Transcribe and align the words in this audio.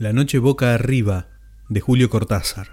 La 0.00 0.14
noche 0.14 0.38
boca 0.38 0.72
arriba 0.72 1.26
de 1.68 1.82
Julio 1.82 2.08
Cortázar. 2.08 2.68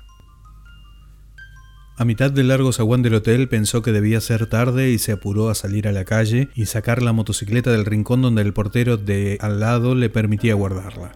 A 1.97 2.05
mitad 2.05 2.31
del 2.31 2.47
largo 2.47 2.71
zaguán 2.71 3.01
del 3.01 3.15
hotel 3.15 3.50
pensó 3.50 3.81
que 3.81 3.92
debía 3.92 4.21
ser 4.21 4.46
tarde 4.46 4.92
y 4.92 4.97
se 4.97 5.11
apuró 5.11 5.50
a 5.50 5.53
salir 5.53 5.90
a 5.90 5.92
la 5.92 6.05
calle 6.05 6.48
y 6.55 6.67
sacar 6.67 7.03
la 7.03 7.11
motocicleta 7.11 7.69
del 7.69 7.83
rincón 7.83 8.21
donde 8.21 8.43
el 8.43 8.54
portero 8.54 8.95
de 8.95 9.38
al 9.41 9.59
lado 9.59 9.93
le 9.93 10.09
permitía 10.09 10.54
guardarla. 10.54 11.11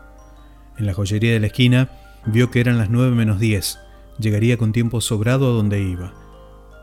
En 0.77 0.85
la 0.85 0.93
joyería 0.93 1.31
de 1.31 1.39
la 1.39 1.47
esquina 1.47 1.91
vio 2.25 2.51
que 2.51 2.59
eran 2.59 2.77
las 2.77 2.89
9 2.89 3.15
menos 3.15 3.39
10. 3.39 3.79
Llegaría 4.19 4.57
con 4.57 4.73
tiempo 4.73 4.99
sobrado 4.99 5.47
a 5.47 5.53
donde 5.53 5.81
iba. 5.81 6.13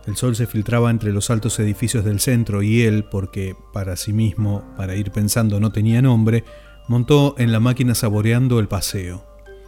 El 0.07 0.17
sol 0.17 0.37
se 0.37 0.47
filtraba 0.47 0.91
entre 0.91 1.13
los 1.13 1.29
altos 1.29 1.59
edificios 1.59 2.03
del 2.03 2.21
centro 2.21 2.63
y 2.63 2.81
él, 2.81 3.05
porque 3.05 3.55
para 3.75 3.97
sí 3.97 4.15
mismo, 4.15 4.65
para 4.75 4.97
ir 4.97 5.11
pensando 5.11 5.61
no 5.61 5.71
tenía 5.71 6.01
nombre, 6.01 6.45
Montó 6.89 7.35
en 7.37 7.53
la 7.53 7.61
máquina 7.61 7.95
saboreando 7.95 8.59
el 8.61 8.67
paseo. 8.67 9.23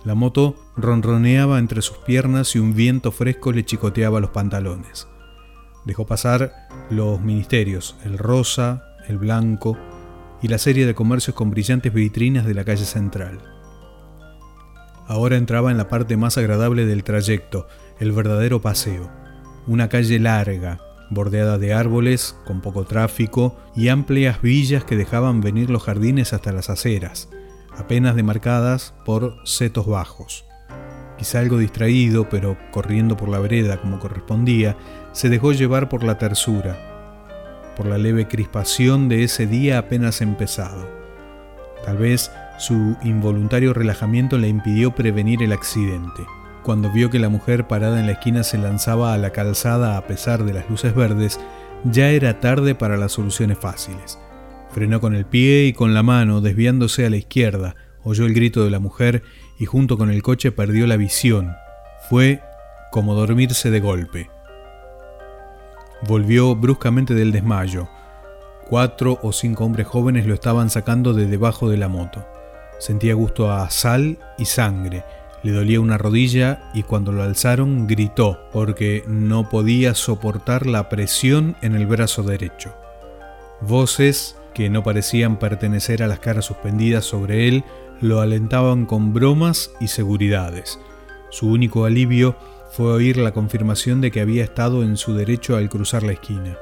La 0.04 0.14
moto 0.14 0.56
ronroneaba 0.74 1.58
entre 1.58 1.82
sus 1.82 1.98
piernas 1.98 2.56
y 2.56 2.58
un 2.58 2.74
viento 2.74 3.12
fresco 3.12 3.52
le 3.52 3.66
chicoteaba 3.66 4.20
los 4.20 4.30
pantalones. 4.30 5.06
Dejó 5.84 6.06
pasar 6.06 6.68
los 6.88 7.20
ministerios, 7.20 7.96
el 8.04 8.16
rosa, 8.16 8.82
el 9.06 9.18
blanco 9.18 9.76
y 10.40 10.48
la 10.48 10.56
serie 10.56 10.86
de 10.86 10.94
comercios 10.94 11.36
con 11.36 11.50
brillantes 11.50 11.92
vitrinas 11.92 12.46
de 12.46 12.54
la 12.54 12.64
calle 12.64 12.86
central. 12.86 13.38
Ahora 15.06 15.36
entraba 15.36 15.70
en 15.70 15.76
la 15.76 15.88
parte 15.88 16.16
más 16.16 16.38
agradable 16.38 16.86
del 16.86 17.04
trayecto, 17.04 17.66
el 17.98 18.12
verdadero 18.12 18.62
paseo. 18.62 19.10
Una 19.66 19.90
calle 19.90 20.18
larga, 20.18 20.80
bordeada 21.10 21.58
de 21.58 21.74
árboles, 21.74 22.36
con 22.46 22.60
poco 22.60 22.84
tráfico 22.84 23.56
y 23.76 23.88
amplias 23.88 24.40
villas 24.40 24.84
que 24.84 24.96
dejaban 24.96 25.40
venir 25.40 25.68
los 25.68 25.82
jardines 25.82 26.32
hasta 26.32 26.52
las 26.52 26.70
aceras, 26.70 27.28
apenas 27.76 28.16
demarcadas 28.16 28.94
por 29.04 29.36
setos 29.44 29.86
bajos. 29.86 30.44
Quizá 31.18 31.40
algo 31.40 31.58
distraído, 31.58 32.28
pero 32.30 32.56
corriendo 32.70 33.16
por 33.16 33.28
la 33.28 33.40
vereda 33.40 33.80
como 33.80 33.98
correspondía, 33.98 34.76
se 35.12 35.28
dejó 35.28 35.52
llevar 35.52 35.88
por 35.88 36.02
la 36.02 36.16
tersura, 36.16 36.78
por 37.76 37.86
la 37.86 37.98
leve 37.98 38.26
crispación 38.26 39.08
de 39.08 39.24
ese 39.24 39.46
día 39.46 39.78
apenas 39.78 40.22
empezado. 40.22 40.88
Tal 41.84 41.98
vez 41.98 42.30
su 42.58 42.96
involuntario 43.02 43.74
relajamiento 43.74 44.38
le 44.38 44.48
impidió 44.48 44.94
prevenir 44.94 45.42
el 45.42 45.52
accidente. 45.52 46.22
Cuando 46.70 46.88
vio 46.88 47.10
que 47.10 47.18
la 47.18 47.28
mujer 47.28 47.66
parada 47.66 47.98
en 47.98 48.06
la 48.06 48.12
esquina 48.12 48.44
se 48.44 48.56
lanzaba 48.56 49.12
a 49.12 49.18
la 49.18 49.30
calzada 49.30 49.96
a 49.96 50.06
pesar 50.06 50.44
de 50.44 50.52
las 50.52 50.70
luces 50.70 50.94
verdes, 50.94 51.40
ya 51.82 52.10
era 52.10 52.38
tarde 52.38 52.76
para 52.76 52.96
las 52.96 53.10
soluciones 53.10 53.58
fáciles. 53.58 54.20
Frenó 54.70 55.00
con 55.00 55.16
el 55.16 55.26
pie 55.26 55.64
y 55.64 55.72
con 55.72 55.94
la 55.94 56.04
mano, 56.04 56.40
desviándose 56.40 57.04
a 57.04 57.10
la 57.10 57.16
izquierda, 57.16 57.74
oyó 58.04 58.24
el 58.24 58.34
grito 58.34 58.62
de 58.62 58.70
la 58.70 58.78
mujer 58.78 59.24
y 59.58 59.64
junto 59.64 59.98
con 59.98 60.12
el 60.12 60.22
coche 60.22 60.52
perdió 60.52 60.86
la 60.86 60.96
visión. 60.96 61.56
Fue 62.08 62.40
como 62.92 63.16
dormirse 63.16 63.72
de 63.72 63.80
golpe. 63.80 64.30
Volvió 66.06 66.54
bruscamente 66.54 67.14
del 67.14 67.32
desmayo. 67.32 67.88
Cuatro 68.68 69.18
o 69.24 69.32
cinco 69.32 69.64
hombres 69.64 69.88
jóvenes 69.88 70.24
lo 70.24 70.34
estaban 70.34 70.70
sacando 70.70 71.14
de 71.14 71.26
debajo 71.26 71.68
de 71.68 71.78
la 71.78 71.88
moto. 71.88 72.24
Sentía 72.78 73.14
gusto 73.14 73.50
a 73.50 73.68
sal 73.70 74.20
y 74.38 74.44
sangre, 74.44 75.02
le 75.42 75.52
dolía 75.52 75.80
una 75.80 75.98
rodilla 75.98 76.70
y 76.74 76.82
cuando 76.82 77.12
lo 77.12 77.22
alzaron 77.22 77.86
gritó 77.86 78.40
porque 78.52 79.04
no 79.06 79.48
podía 79.48 79.94
soportar 79.94 80.66
la 80.66 80.88
presión 80.88 81.56
en 81.62 81.74
el 81.74 81.86
brazo 81.86 82.22
derecho. 82.22 82.74
Voces 83.60 84.36
que 84.54 84.68
no 84.68 84.82
parecían 84.82 85.38
pertenecer 85.38 86.02
a 86.02 86.08
las 86.08 86.18
caras 86.18 86.44
suspendidas 86.44 87.04
sobre 87.04 87.48
él 87.48 87.64
lo 88.00 88.20
alentaban 88.20 88.86
con 88.86 89.12
bromas 89.12 89.72
y 89.80 89.88
seguridades. 89.88 90.78
Su 91.30 91.48
único 91.48 91.84
alivio 91.84 92.36
fue 92.70 92.92
oír 92.92 93.16
la 93.16 93.32
confirmación 93.32 94.00
de 94.00 94.10
que 94.10 94.20
había 94.20 94.44
estado 94.44 94.82
en 94.82 94.96
su 94.96 95.14
derecho 95.14 95.56
al 95.56 95.68
cruzar 95.68 96.02
la 96.02 96.12
esquina. 96.12 96.56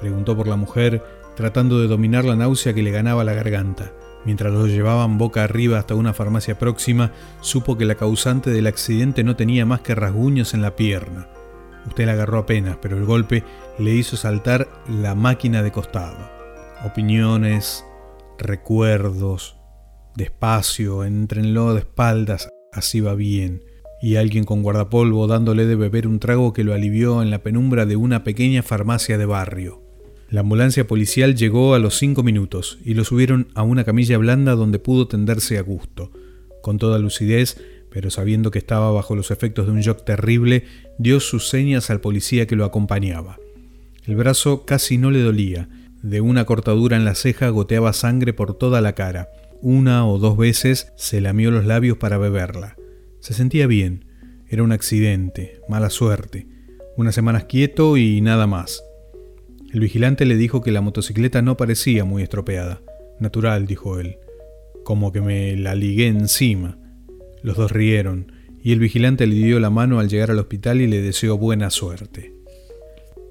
Preguntó 0.00 0.36
por 0.36 0.48
la 0.48 0.56
mujer, 0.56 1.02
tratando 1.36 1.78
de 1.80 1.86
dominar 1.86 2.24
la 2.24 2.36
náusea 2.36 2.74
que 2.74 2.82
le 2.82 2.90
ganaba 2.90 3.24
la 3.24 3.34
garganta. 3.34 3.92
Mientras 4.24 4.52
lo 4.52 4.66
llevaban 4.66 5.18
boca 5.18 5.42
arriba 5.42 5.78
hasta 5.78 5.94
una 5.94 6.12
farmacia 6.12 6.58
próxima, 6.58 7.12
supo 7.40 7.76
que 7.76 7.84
la 7.84 7.96
causante 7.96 8.50
del 8.50 8.68
accidente 8.68 9.24
no 9.24 9.34
tenía 9.34 9.66
más 9.66 9.80
que 9.80 9.94
rasguños 9.94 10.54
en 10.54 10.62
la 10.62 10.76
pierna. 10.76 11.28
Usted 11.86 12.06
la 12.06 12.12
agarró 12.12 12.38
apenas, 12.38 12.78
pero 12.80 12.96
el 12.96 13.04
golpe 13.04 13.42
le 13.78 13.94
hizo 13.94 14.16
saltar 14.16 14.68
la 14.88 15.14
máquina 15.14 15.62
de 15.62 15.72
costado. 15.72 16.30
Opiniones, 16.84 17.84
recuerdos, 18.38 19.56
despacio, 20.14 21.04
entrenlo 21.04 21.74
de 21.74 21.80
espaldas, 21.80 22.48
así 22.72 23.00
va 23.00 23.14
bien. 23.14 23.64
Y 24.00 24.16
alguien 24.16 24.44
con 24.44 24.62
guardapolvo 24.62 25.26
dándole 25.26 25.64
de 25.66 25.76
beber 25.76 26.06
un 26.06 26.18
trago 26.18 26.52
que 26.52 26.64
lo 26.64 26.74
alivió 26.74 27.22
en 27.22 27.30
la 27.30 27.42
penumbra 27.42 27.86
de 27.86 27.96
una 27.96 28.24
pequeña 28.24 28.62
farmacia 28.62 29.18
de 29.18 29.26
barrio. 29.26 29.81
La 30.32 30.40
ambulancia 30.40 30.86
policial 30.86 31.34
llegó 31.34 31.74
a 31.74 31.78
los 31.78 31.98
cinco 31.98 32.22
minutos 32.22 32.78
y 32.82 32.94
lo 32.94 33.04
subieron 33.04 33.48
a 33.54 33.64
una 33.64 33.84
camilla 33.84 34.16
blanda 34.16 34.54
donde 34.54 34.78
pudo 34.78 35.06
tenderse 35.06 35.58
a 35.58 35.60
gusto. 35.60 36.10
Con 36.62 36.78
toda 36.78 36.98
lucidez, 36.98 37.60
pero 37.90 38.10
sabiendo 38.10 38.50
que 38.50 38.58
estaba 38.58 38.90
bajo 38.92 39.14
los 39.14 39.30
efectos 39.30 39.66
de 39.66 39.72
un 39.72 39.82
shock 39.82 40.06
terrible, 40.06 40.64
dio 40.96 41.20
sus 41.20 41.50
señas 41.50 41.90
al 41.90 42.00
policía 42.00 42.46
que 42.46 42.56
lo 42.56 42.64
acompañaba. 42.64 43.36
El 44.06 44.16
brazo 44.16 44.64
casi 44.64 44.96
no 44.96 45.10
le 45.10 45.20
dolía. 45.20 45.68
De 46.02 46.22
una 46.22 46.46
cortadura 46.46 46.96
en 46.96 47.04
la 47.04 47.14
ceja 47.14 47.50
goteaba 47.50 47.92
sangre 47.92 48.32
por 48.32 48.56
toda 48.56 48.80
la 48.80 48.94
cara. 48.94 49.28
Una 49.60 50.06
o 50.08 50.18
dos 50.18 50.38
veces 50.38 50.94
se 50.96 51.20
lamió 51.20 51.50
los 51.50 51.66
labios 51.66 51.98
para 51.98 52.16
beberla. 52.16 52.78
Se 53.20 53.34
sentía 53.34 53.66
bien. 53.66 54.06
Era 54.48 54.62
un 54.62 54.72
accidente, 54.72 55.60
mala 55.68 55.90
suerte. 55.90 56.46
Unas 56.96 57.14
semanas 57.14 57.44
quieto 57.44 57.98
y 57.98 58.22
nada 58.22 58.46
más. 58.46 58.82
El 59.72 59.80
vigilante 59.80 60.26
le 60.26 60.36
dijo 60.36 60.60
que 60.60 60.70
la 60.70 60.82
motocicleta 60.82 61.40
no 61.40 61.56
parecía 61.56 62.04
muy 62.04 62.22
estropeada. 62.22 62.82
Natural, 63.18 63.66
dijo 63.66 63.98
él. 63.98 64.18
Como 64.84 65.12
que 65.12 65.22
me 65.22 65.56
la 65.56 65.74
ligué 65.74 66.08
encima. 66.08 66.78
Los 67.42 67.56
dos 67.56 67.72
rieron, 67.72 68.32
y 68.62 68.72
el 68.72 68.80
vigilante 68.80 69.26
le 69.26 69.34
dio 69.34 69.60
la 69.60 69.70
mano 69.70 69.98
al 69.98 70.10
llegar 70.10 70.30
al 70.30 70.40
hospital 70.40 70.82
y 70.82 70.88
le 70.88 71.00
deseó 71.00 71.38
buena 71.38 71.70
suerte. 71.70 72.34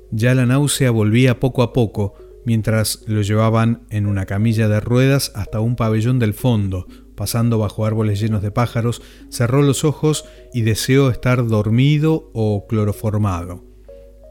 Ya 0.09 0.33
la 0.33 0.47
náusea 0.47 0.89
volvía 0.89 1.39
poco 1.39 1.61
a 1.61 1.73
poco, 1.73 2.15
mientras 2.43 3.03
lo 3.05 3.21
llevaban 3.21 3.83
en 3.91 4.07
una 4.07 4.25
camilla 4.25 4.67
de 4.67 4.79
ruedas 4.79 5.31
hasta 5.35 5.59
un 5.59 5.75
pabellón 5.75 6.17
del 6.17 6.33
fondo, 6.33 6.87
pasando 7.13 7.59
bajo 7.59 7.85
árboles 7.85 8.19
llenos 8.19 8.41
de 8.41 8.49
pájaros, 8.49 9.03
cerró 9.29 9.61
los 9.61 9.83
ojos 9.83 10.25
y 10.55 10.61
deseó 10.61 11.11
estar 11.11 11.45
dormido 11.45 12.31
o 12.33 12.65
cloroformado. 12.65 13.63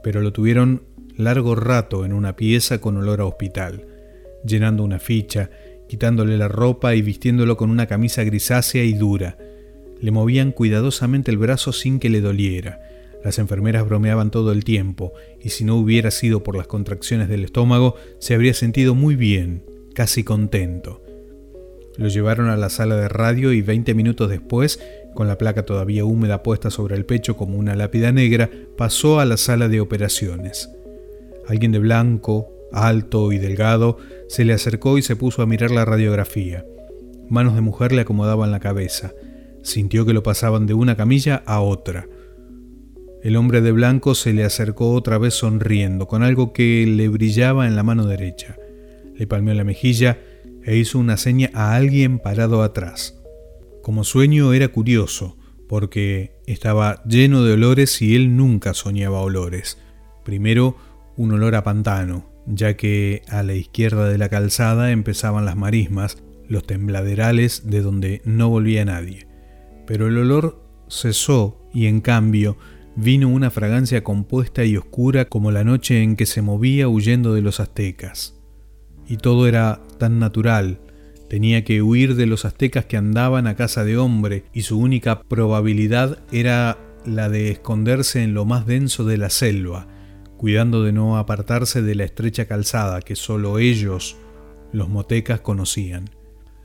Pero 0.02 0.22
lo 0.22 0.32
tuvieron 0.32 0.89
largo 1.16 1.54
rato 1.54 2.04
en 2.04 2.12
una 2.12 2.36
pieza 2.36 2.80
con 2.80 2.96
olor 2.96 3.20
a 3.20 3.26
hospital, 3.26 3.86
llenando 4.44 4.84
una 4.84 4.98
ficha, 4.98 5.50
quitándole 5.88 6.38
la 6.38 6.48
ropa 6.48 6.94
y 6.94 7.02
vistiéndolo 7.02 7.56
con 7.56 7.70
una 7.70 7.86
camisa 7.86 8.22
grisácea 8.24 8.84
y 8.84 8.92
dura. 8.92 9.36
Le 10.00 10.10
movían 10.10 10.52
cuidadosamente 10.52 11.30
el 11.30 11.38
brazo 11.38 11.72
sin 11.72 11.98
que 11.98 12.10
le 12.10 12.20
doliera. 12.20 12.80
Las 13.24 13.38
enfermeras 13.38 13.84
bromeaban 13.84 14.30
todo 14.30 14.52
el 14.52 14.64
tiempo, 14.64 15.12
y 15.42 15.50
si 15.50 15.64
no 15.64 15.76
hubiera 15.76 16.10
sido 16.10 16.42
por 16.42 16.56
las 16.56 16.66
contracciones 16.66 17.28
del 17.28 17.44
estómago, 17.44 17.96
se 18.18 18.34
habría 18.34 18.54
sentido 18.54 18.94
muy 18.94 19.16
bien, 19.16 19.64
casi 19.94 20.24
contento. 20.24 21.02
Lo 21.96 22.08
llevaron 22.08 22.48
a 22.48 22.56
la 22.56 22.70
sala 22.70 22.96
de 22.96 23.08
radio 23.08 23.52
y 23.52 23.60
20 23.60 23.92
minutos 23.94 24.30
después, 24.30 24.80
con 25.14 25.26
la 25.26 25.36
placa 25.36 25.66
todavía 25.66 26.04
húmeda 26.04 26.42
puesta 26.42 26.70
sobre 26.70 26.96
el 26.96 27.04
pecho 27.04 27.36
como 27.36 27.58
una 27.58 27.74
lápida 27.74 28.10
negra, 28.10 28.48
pasó 28.78 29.20
a 29.20 29.26
la 29.26 29.36
sala 29.36 29.68
de 29.68 29.80
operaciones. 29.80 30.70
Alguien 31.50 31.72
de 31.72 31.80
blanco, 31.80 32.48
alto 32.70 33.32
y 33.32 33.38
delgado, 33.38 33.98
se 34.28 34.44
le 34.44 34.52
acercó 34.52 34.98
y 34.98 35.02
se 35.02 35.16
puso 35.16 35.42
a 35.42 35.46
mirar 35.46 35.72
la 35.72 35.84
radiografía. 35.84 36.64
Manos 37.28 37.56
de 37.56 37.60
mujer 37.60 37.90
le 37.90 38.02
acomodaban 38.02 38.52
la 38.52 38.60
cabeza. 38.60 39.12
Sintió 39.64 40.06
que 40.06 40.12
lo 40.12 40.22
pasaban 40.22 40.66
de 40.66 40.74
una 40.74 40.96
camilla 40.96 41.42
a 41.46 41.60
otra. 41.60 42.06
El 43.24 43.34
hombre 43.34 43.62
de 43.62 43.72
blanco 43.72 44.14
se 44.14 44.32
le 44.32 44.44
acercó 44.44 44.92
otra 44.92 45.18
vez 45.18 45.34
sonriendo, 45.34 46.06
con 46.06 46.22
algo 46.22 46.52
que 46.52 46.86
le 46.86 47.08
brillaba 47.08 47.66
en 47.66 47.74
la 47.74 47.82
mano 47.82 48.06
derecha. 48.06 48.56
Le 49.16 49.26
palmeó 49.26 49.52
la 49.54 49.64
mejilla 49.64 50.20
e 50.62 50.76
hizo 50.76 51.00
una 51.00 51.16
seña 51.16 51.50
a 51.52 51.74
alguien 51.74 52.20
parado 52.20 52.62
atrás. 52.62 53.20
Como 53.82 54.04
sueño 54.04 54.52
era 54.52 54.68
curioso, 54.68 55.36
porque 55.68 56.30
estaba 56.46 57.02
lleno 57.06 57.42
de 57.42 57.54
olores 57.54 58.00
y 58.02 58.14
él 58.14 58.36
nunca 58.36 58.72
soñaba 58.72 59.20
olores. 59.20 59.78
Primero 60.24 60.76
un 61.16 61.32
olor 61.32 61.54
a 61.54 61.64
pantano, 61.64 62.30
ya 62.46 62.76
que 62.76 63.22
a 63.28 63.42
la 63.42 63.54
izquierda 63.54 64.08
de 64.08 64.18
la 64.18 64.28
calzada 64.28 64.90
empezaban 64.90 65.44
las 65.44 65.56
marismas, 65.56 66.18
los 66.48 66.66
tembladerales 66.66 67.68
de 67.70 67.82
donde 67.82 68.22
no 68.24 68.48
volvía 68.48 68.84
nadie. 68.84 69.26
Pero 69.86 70.08
el 70.08 70.18
olor 70.18 70.62
cesó 70.88 71.68
y 71.72 71.86
en 71.86 72.00
cambio 72.00 72.56
vino 72.96 73.28
una 73.28 73.50
fragancia 73.50 74.02
compuesta 74.02 74.64
y 74.64 74.76
oscura 74.76 75.26
como 75.26 75.52
la 75.52 75.64
noche 75.64 76.02
en 76.02 76.16
que 76.16 76.26
se 76.26 76.42
movía 76.42 76.88
huyendo 76.88 77.34
de 77.34 77.42
los 77.42 77.60
aztecas. 77.60 78.36
Y 79.06 79.16
todo 79.16 79.46
era 79.46 79.82
tan 79.98 80.18
natural, 80.18 80.80
Tenía 81.30 81.62
que 81.62 81.80
huir 81.80 82.16
de 82.16 82.26
los 82.26 82.44
aztecas 82.44 82.86
que 82.86 82.96
andaban 82.96 83.46
a 83.46 83.54
casa 83.54 83.84
de 83.84 83.96
hombre 83.96 84.46
y 84.52 84.62
su 84.62 84.80
única 84.80 85.22
probabilidad 85.22 86.18
era 86.32 86.76
la 87.06 87.28
de 87.28 87.52
esconderse 87.52 88.24
en 88.24 88.34
lo 88.34 88.44
más 88.46 88.66
denso 88.66 89.04
de 89.04 89.16
la 89.16 89.30
selva, 89.30 89.86
cuidando 90.40 90.82
de 90.84 90.92
no 90.92 91.18
apartarse 91.18 91.82
de 91.82 91.94
la 91.94 92.04
estrecha 92.04 92.46
calzada 92.46 93.02
que 93.02 93.14
solo 93.14 93.58
ellos, 93.58 94.16
los 94.72 94.88
motecas, 94.88 95.40
conocían. 95.40 96.08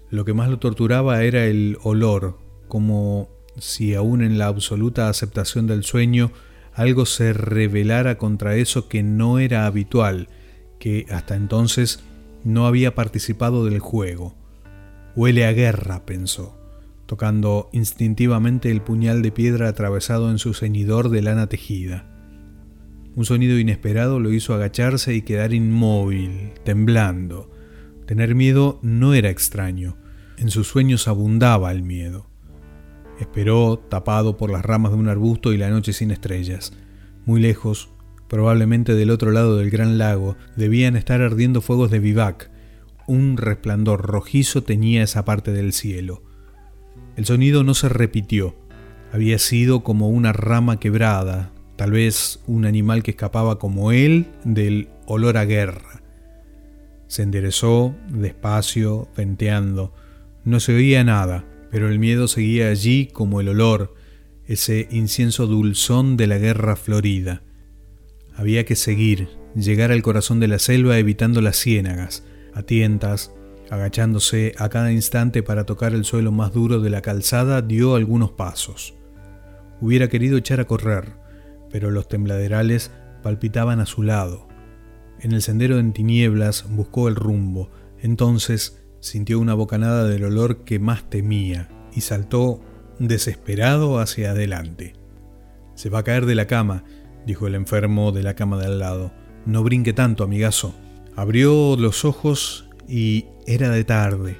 Lo 0.09 0.23
que 0.23 0.33
más 0.33 0.47
lo 0.47 0.59
torturaba 0.59 1.23
era 1.23 1.43
el 1.43 1.77
olor, 1.83 2.39
como 2.69 3.27
si 3.57 3.93
aún 3.93 4.23
en 4.23 4.37
la 4.37 4.47
absoluta 4.47 5.09
aceptación 5.09 5.67
del 5.67 5.83
sueño 5.83 6.31
algo 6.73 7.05
se 7.05 7.33
rebelara 7.33 8.17
contra 8.17 8.55
eso 8.55 8.87
que 8.87 9.03
no 9.03 9.39
era 9.39 9.65
habitual, 9.65 10.29
que 10.79 11.05
hasta 11.09 11.35
entonces 11.35 12.01
no 12.45 12.67
había 12.67 12.95
participado 12.95 13.65
del 13.65 13.79
juego. 13.79 14.37
Huele 15.17 15.45
a 15.45 15.51
guerra, 15.51 16.05
pensó 16.05 16.57
tocando 17.07 17.69
instintivamente 17.73 18.71
el 18.71 18.81
puñal 18.81 19.21
de 19.21 19.31
piedra 19.31 19.67
atravesado 19.67 20.31
en 20.31 20.39
su 20.39 20.53
ceñidor 20.53 21.09
de 21.09 21.21
lana 21.21 21.47
tejida. 21.47 22.14
Un 23.15 23.23
sonido 23.23 23.57
inesperado 23.57 24.19
lo 24.19 24.33
hizo 24.33 24.53
agacharse 24.53 25.15
y 25.15 25.21
quedar 25.21 25.53
inmóvil, 25.53 26.51
temblando. 26.65 27.49
Tener 28.05 28.35
miedo 28.35 28.77
no 28.81 29.13
era 29.13 29.29
extraño, 29.29 29.97
en 30.37 30.49
sus 30.49 30.67
sueños 30.67 31.07
abundaba 31.07 31.71
el 31.71 31.81
miedo. 31.81 32.27
Esperó, 33.19 33.79
tapado 33.79 34.35
por 34.35 34.51
las 34.51 34.65
ramas 34.65 34.91
de 34.91 34.97
un 34.97 35.07
arbusto 35.07 35.53
y 35.53 35.57
la 35.57 35.69
noche 35.69 35.93
sin 35.93 36.11
estrellas. 36.11 36.73
Muy 37.25 37.39
lejos, 37.39 37.89
probablemente 38.27 38.95
del 38.95 39.09
otro 39.09 39.31
lado 39.31 39.55
del 39.55 39.69
gran 39.69 39.97
lago, 39.97 40.35
debían 40.57 40.97
estar 40.97 41.21
ardiendo 41.21 41.61
fuegos 41.61 41.91
de 41.91 41.99
vivac. 41.99 42.51
Un 43.07 43.37
resplandor 43.37 44.01
rojizo 44.01 44.63
teñía 44.63 45.03
esa 45.03 45.23
parte 45.23 45.53
del 45.53 45.71
cielo. 45.71 46.21
El 47.15 47.23
sonido 47.23 47.63
no 47.63 47.75
se 47.75 47.87
repitió. 47.87 48.55
Había 49.13 49.39
sido 49.39 49.83
como 49.83 50.09
una 50.09 50.33
rama 50.33 50.81
quebrada, 50.81 51.53
tal 51.75 51.91
vez 51.91 52.39
un 52.47 52.65
animal 52.65 53.03
que 53.03 53.11
escapaba 53.11 53.59
como 53.59 53.91
él 53.91 54.27
del 54.43 54.89
olor 55.05 55.37
a 55.37 55.45
guerra. 55.45 56.01
Se 57.07 57.23
enderezó, 57.23 57.95
despacio, 58.09 59.07
venteando. 59.15 59.93
No 60.43 60.59
se 60.59 60.73
oía 60.73 61.03
nada, 61.03 61.45
pero 61.71 61.89
el 61.89 61.99
miedo 61.99 62.27
seguía 62.27 62.69
allí 62.69 63.07
como 63.07 63.41
el 63.41 63.49
olor, 63.49 63.95
ese 64.47 64.87
incienso 64.91 65.47
dulzón 65.47 66.17
de 66.17 66.27
la 66.27 66.37
guerra 66.37 66.75
florida. 66.75 67.41
Había 68.35 68.65
que 68.65 68.75
seguir, 68.75 69.29
llegar 69.55 69.91
al 69.91 70.01
corazón 70.01 70.39
de 70.39 70.47
la 70.47 70.59
selva 70.59 70.97
evitando 70.97 71.41
las 71.41 71.57
ciénagas, 71.57 72.23
a 72.53 72.63
tientas, 72.63 73.31
Agachándose 73.69 74.53
a 74.57 74.69
cada 74.69 74.91
instante 74.91 75.41
para 75.41 75.65
tocar 75.65 75.93
el 75.93 76.05
suelo 76.05 76.31
más 76.31 76.53
duro 76.53 76.81
de 76.81 76.91
la 76.91 77.01
calzada, 77.01 77.61
dio 77.61 77.95
algunos 77.95 78.31
pasos. 78.31 78.93
Hubiera 79.81 80.07
querido 80.07 80.37
echar 80.37 80.59
a 80.59 80.65
correr, 80.65 81.13
pero 81.75 81.91
los 81.91 82.07
tembladerales 82.07 82.89
palpitaban 83.21 83.81
a 83.81 83.85
su 83.85 84.01
lado. 84.01 84.47
En 85.19 85.33
el 85.33 85.41
sendero 85.41 85.77
en 85.77 85.91
tinieblas 85.91 86.65
buscó 86.69 87.09
el 87.09 87.17
rumbo, 87.17 87.69
entonces 87.99 88.81
sintió 89.01 89.41
una 89.41 89.55
bocanada 89.55 90.05
del 90.07 90.23
olor 90.23 90.63
que 90.63 90.79
más 90.79 91.09
temía 91.09 91.67
y 91.93 91.99
saltó 91.99 92.61
desesperado 92.97 93.99
hacia 93.99 94.31
adelante. 94.31 94.93
Se 95.73 95.89
va 95.89 95.99
a 95.99 96.03
caer 96.03 96.25
de 96.25 96.35
la 96.35 96.47
cama, 96.47 96.85
dijo 97.27 97.45
el 97.45 97.55
enfermo 97.55 98.13
de 98.13 98.23
la 98.23 98.35
cama 98.35 98.57
de 98.57 98.67
al 98.67 98.79
lado. 98.79 99.11
No 99.45 99.61
brinque 99.61 99.91
tanto, 99.91 100.23
amigazo. 100.23 100.73
Abrió 101.17 101.75
los 101.75 102.05
ojos 102.05 102.69
y 102.87 103.25
era 103.47 103.67
de 103.67 103.83
tarde, 103.83 104.37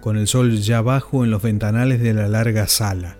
con 0.00 0.16
el 0.16 0.26
sol 0.26 0.56
ya 0.56 0.80
bajo 0.80 1.22
en 1.22 1.30
los 1.30 1.42
ventanales 1.42 2.00
de 2.00 2.14
la 2.14 2.28
larga 2.28 2.66
sala. 2.66 3.18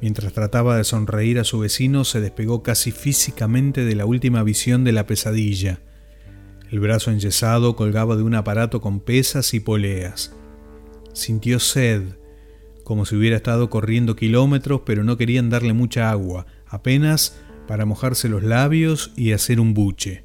Mientras 0.00 0.32
trataba 0.32 0.76
de 0.76 0.84
sonreír 0.84 1.38
a 1.40 1.44
su 1.44 1.58
vecino, 1.58 2.04
se 2.04 2.20
despegó 2.20 2.62
casi 2.62 2.92
físicamente 2.92 3.84
de 3.84 3.96
la 3.96 4.06
última 4.06 4.42
visión 4.42 4.84
de 4.84 4.92
la 4.92 5.06
pesadilla. 5.06 5.80
El 6.70 6.80
brazo 6.80 7.10
enyesado 7.10 7.74
colgaba 7.74 8.16
de 8.16 8.22
un 8.22 8.34
aparato 8.34 8.80
con 8.80 9.00
pesas 9.00 9.54
y 9.54 9.60
poleas. 9.60 10.34
Sintió 11.14 11.58
sed, 11.58 12.02
como 12.84 13.06
si 13.06 13.16
hubiera 13.16 13.36
estado 13.36 13.70
corriendo 13.70 14.14
kilómetros, 14.14 14.82
pero 14.86 15.02
no 15.02 15.16
querían 15.16 15.50
darle 15.50 15.72
mucha 15.72 16.10
agua, 16.10 16.46
apenas 16.66 17.40
para 17.66 17.84
mojarse 17.84 18.28
los 18.28 18.42
labios 18.44 19.12
y 19.16 19.32
hacer 19.32 19.60
un 19.60 19.74
buche. 19.74 20.24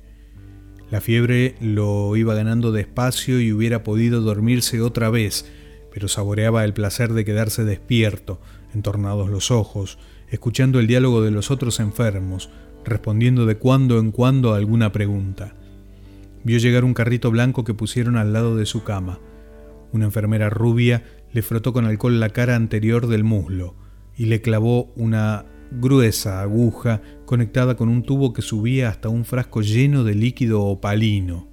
La 0.92 1.02
fiebre 1.02 1.56
lo 1.60 2.16
iba 2.16 2.36
ganando 2.36 2.72
despacio 2.72 3.42
y 3.42 3.52
hubiera 3.52 3.84
podido 3.84 4.22
dormirse 4.22 4.80
otra 4.80 5.10
vez, 5.10 5.46
pero 5.92 6.08
saboreaba 6.08 6.64
el 6.64 6.74
placer 6.74 7.14
de 7.14 7.26
quedarse 7.26 7.64
despierto, 7.64 8.40
entornados 8.74 9.30
los 9.30 9.52
ojos, 9.52 9.98
escuchando 10.30 10.80
el 10.80 10.88
diálogo 10.88 11.22
de 11.22 11.32
los 11.32 11.52
otros 11.52 11.80
enfermos, 11.80 12.50
respondiendo 12.84 13.46
de 13.46 13.58
cuando 13.58 14.00
en 14.00 14.12
cuando 14.12 14.54
a 14.54 14.58
alguna 14.58 14.92
pregunta. 14.92 15.56
Vio 16.44 16.58
llegar 16.58 16.84
un 16.84 16.94
carrito 16.94 17.32
blanco 17.32 17.64
que 17.64 17.74
pusieron 17.74 18.18
al 18.18 18.34
lado 18.34 18.56
de 18.56 18.66
su 18.66 18.84
cama. 18.84 19.20
Una 19.92 20.06
enfermera 20.06 20.50
rubia 20.50 21.04
le 21.32 21.42
frotó 21.42 21.72
con 21.72 21.86
alcohol 21.86 22.20
la 22.20 22.30
cara 22.30 22.56
anterior 22.56 23.08
del 23.08 23.24
muslo 23.24 23.76
y 24.18 24.26
le 24.26 24.42
clavó 24.42 24.92
una 24.96 25.46
gruesa 25.72 26.42
aguja 26.42 27.02
conectada 27.26 27.76
con 27.76 27.90
un 27.90 28.04
tubo 28.04 28.34
que 28.34 28.42
subía 28.42 28.90
hasta 28.90 29.10
un 29.10 29.26
frasco 29.26 29.62
lleno 29.62 30.04
de 30.04 30.16
líquido 30.16 30.62
opalino. 30.64 31.48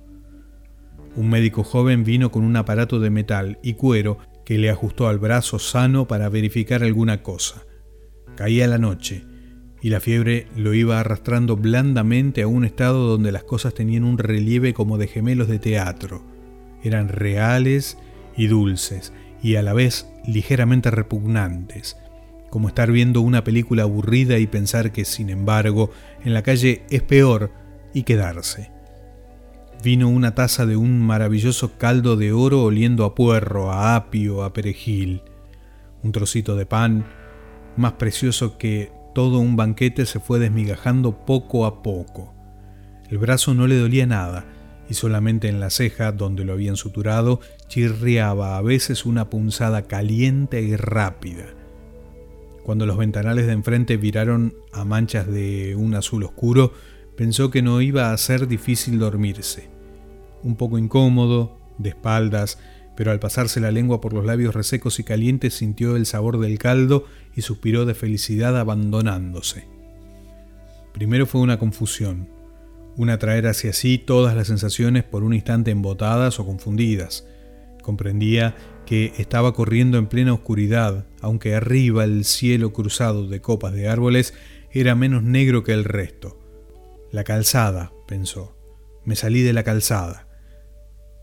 Un 1.17 1.29
médico 1.29 1.65
joven 1.65 2.05
vino 2.05 2.31
con 2.31 2.45
un 2.45 2.57
aparato 2.57 3.01
de 3.01 3.11
metal 3.11 3.59
y 3.63 3.75
cuero 3.75 4.19
que 4.51 4.59
le 4.59 4.69
ajustó 4.69 5.07
al 5.07 5.21
brazo 5.21 5.61
sano 5.61 6.09
para 6.09 6.29
verificar 6.29 6.83
alguna 6.83 7.23
cosa. 7.23 7.67
Caía 8.35 8.67
la 8.67 8.79
noche 8.79 9.25
y 9.81 9.91
la 9.91 10.01
fiebre 10.01 10.49
lo 10.57 10.75
iba 10.75 10.99
arrastrando 10.99 11.57
blandamente 11.57 12.43
a 12.43 12.49
un 12.49 12.65
estado 12.65 13.07
donde 13.07 13.31
las 13.31 13.45
cosas 13.45 13.75
tenían 13.75 14.03
un 14.03 14.19
relieve 14.19 14.75
como 14.75 14.99
de 14.99 15.07
gemelos 15.07 15.47
de 15.47 15.61
teatro. 15.61 16.25
Eran 16.83 17.11
reales 17.11 17.97
y 18.37 18.49
dulces 18.49 19.13
y 19.41 19.55
a 19.55 19.63
la 19.63 19.73
vez 19.73 20.09
ligeramente 20.27 20.91
repugnantes, 20.91 21.97
como 22.51 22.67
estar 22.67 22.91
viendo 22.91 23.21
una 23.21 23.45
película 23.45 23.85
aburrida 23.85 24.41
y 24.41 24.49
pensar 24.49 24.91
que, 24.91 25.05
sin 25.05 25.31
embargo, 25.31 25.93
en 26.25 26.35
la 26.35 26.43
calle 26.43 26.83
es 26.91 27.03
peor 27.03 27.53
y 27.95 28.03
quedarse. 28.03 28.73
Vino 29.83 30.11
una 30.11 30.35
taza 30.35 30.67
de 30.67 30.77
un 30.77 31.01
maravilloso 31.01 31.79
caldo 31.79 32.17
de 32.17 32.33
oro 32.33 32.65
oliendo 32.65 33.07
a 33.07 33.15
puerro, 33.15 33.73
a 33.73 33.97
apio, 33.97 34.45
a 34.45 34.53
perejil. 34.53 35.23
Un 36.03 36.13
trocito 36.13 36.55
de 36.55 36.67
pan, 36.67 37.07
más 37.79 37.93
precioso 37.95 38.59
que 38.59 38.93
todo 39.15 39.39
un 39.39 39.57
banquete, 39.57 40.05
se 40.05 40.21
fue 40.21 40.39
desmigajando 40.39 41.25
poco 41.25 41.65
a 41.65 41.83
poco. 41.83 42.35
El 43.09 43.17
brazo 43.17 43.55
no 43.55 43.67
le 43.67 43.79
dolía 43.79 44.07
nada, 44.07 44.45
y 44.91 44.95
solamente 44.95 45.49
en 45.49 45.61
la 45.61 45.71
ceja, 45.71 46.13
donde 46.13 46.45
lo 46.45 46.53
habían 46.53 46.77
suturado, 46.77 47.41
chirriaba 47.69 48.59
a 48.59 48.63
veces 48.63 49.07
una 49.07 49.31
punzada 49.31 49.87
caliente 49.87 50.61
y 50.61 50.77
rápida. 50.77 51.47
Cuando 52.65 52.85
los 52.85 52.99
ventanales 52.99 53.47
de 53.47 53.53
enfrente 53.53 53.97
viraron 53.97 54.55
a 54.73 54.85
manchas 54.85 55.27
de 55.27 55.75
un 55.75 55.95
azul 55.95 56.25
oscuro, 56.25 56.73
pensó 57.21 57.51
que 57.51 57.61
no 57.61 57.83
iba 57.83 58.15
a 58.15 58.17
ser 58.17 58.49
difícil 58.49 58.99
dormirse. 58.99 59.69
Un 60.43 60.57
poco 60.57 60.79
incómodo, 60.79 61.59
de 61.77 61.91
espaldas, 61.91 62.59
pero 62.97 63.11
al 63.11 63.21
pasarse 63.21 63.61
la 63.61 63.71
lengua 63.71 64.01
por 64.01 64.15
los 64.15 64.25
labios 64.25 64.55
resecos 64.55 64.99
y 65.01 65.05
calientes 65.05 65.53
sintió 65.53 65.97
el 65.97 66.07
sabor 66.07 66.39
del 66.39 66.57
caldo 66.57 67.05
y 67.37 67.43
suspiró 67.43 67.85
de 67.85 67.93
felicidad 67.93 68.59
abandonándose. 68.59 69.67
Primero 70.95 71.27
fue 71.27 71.43
una 71.43 71.59
confusión, 71.59 72.31
un 72.97 73.11
atraer 73.11 73.49
hacia 73.49 73.75
sí 73.75 73.99
todas 73.99 74.35
las 74.35 74.47
sensaciones 74.47 75.05
por 75.05 75.23
un 75.23 75.35
instante 75.35 75.73
embotadas 75.73 76.41
o 76.41 76.47
confundidas. 76.47 77.27
Comprendía 77.83 78.57
que 78.87 79.13
estaba 79.19 79.53
corriendo 79.53 79.99
en 79.99 80.07
plena 80.07 80.33
oscuridad, 80.33 81.05
aunque 81.21 81.55
arriba 81.55 82.05
el 82.05 82.25
cielo 82.25 82.73
cruzado 82.73 83.29
de 83.29 83.43
copas 83.43 83.75
de 83.75 83.89
árboles 83.89 84.33
era 84.73 84.95
menos 84.95 85.23
negro 85.23 85.65
que 85.65 85.75
el 85.75 85.85
resto. 85.85 86.40
La 87.13 87.25
calzada, 87.25 87.93
pensó. 88.07 88.57
Me 89.05 89.17
salí 89.17 89.43
de 89.43 89.53
la 89.53 89.65
calzada. 89.65 90.29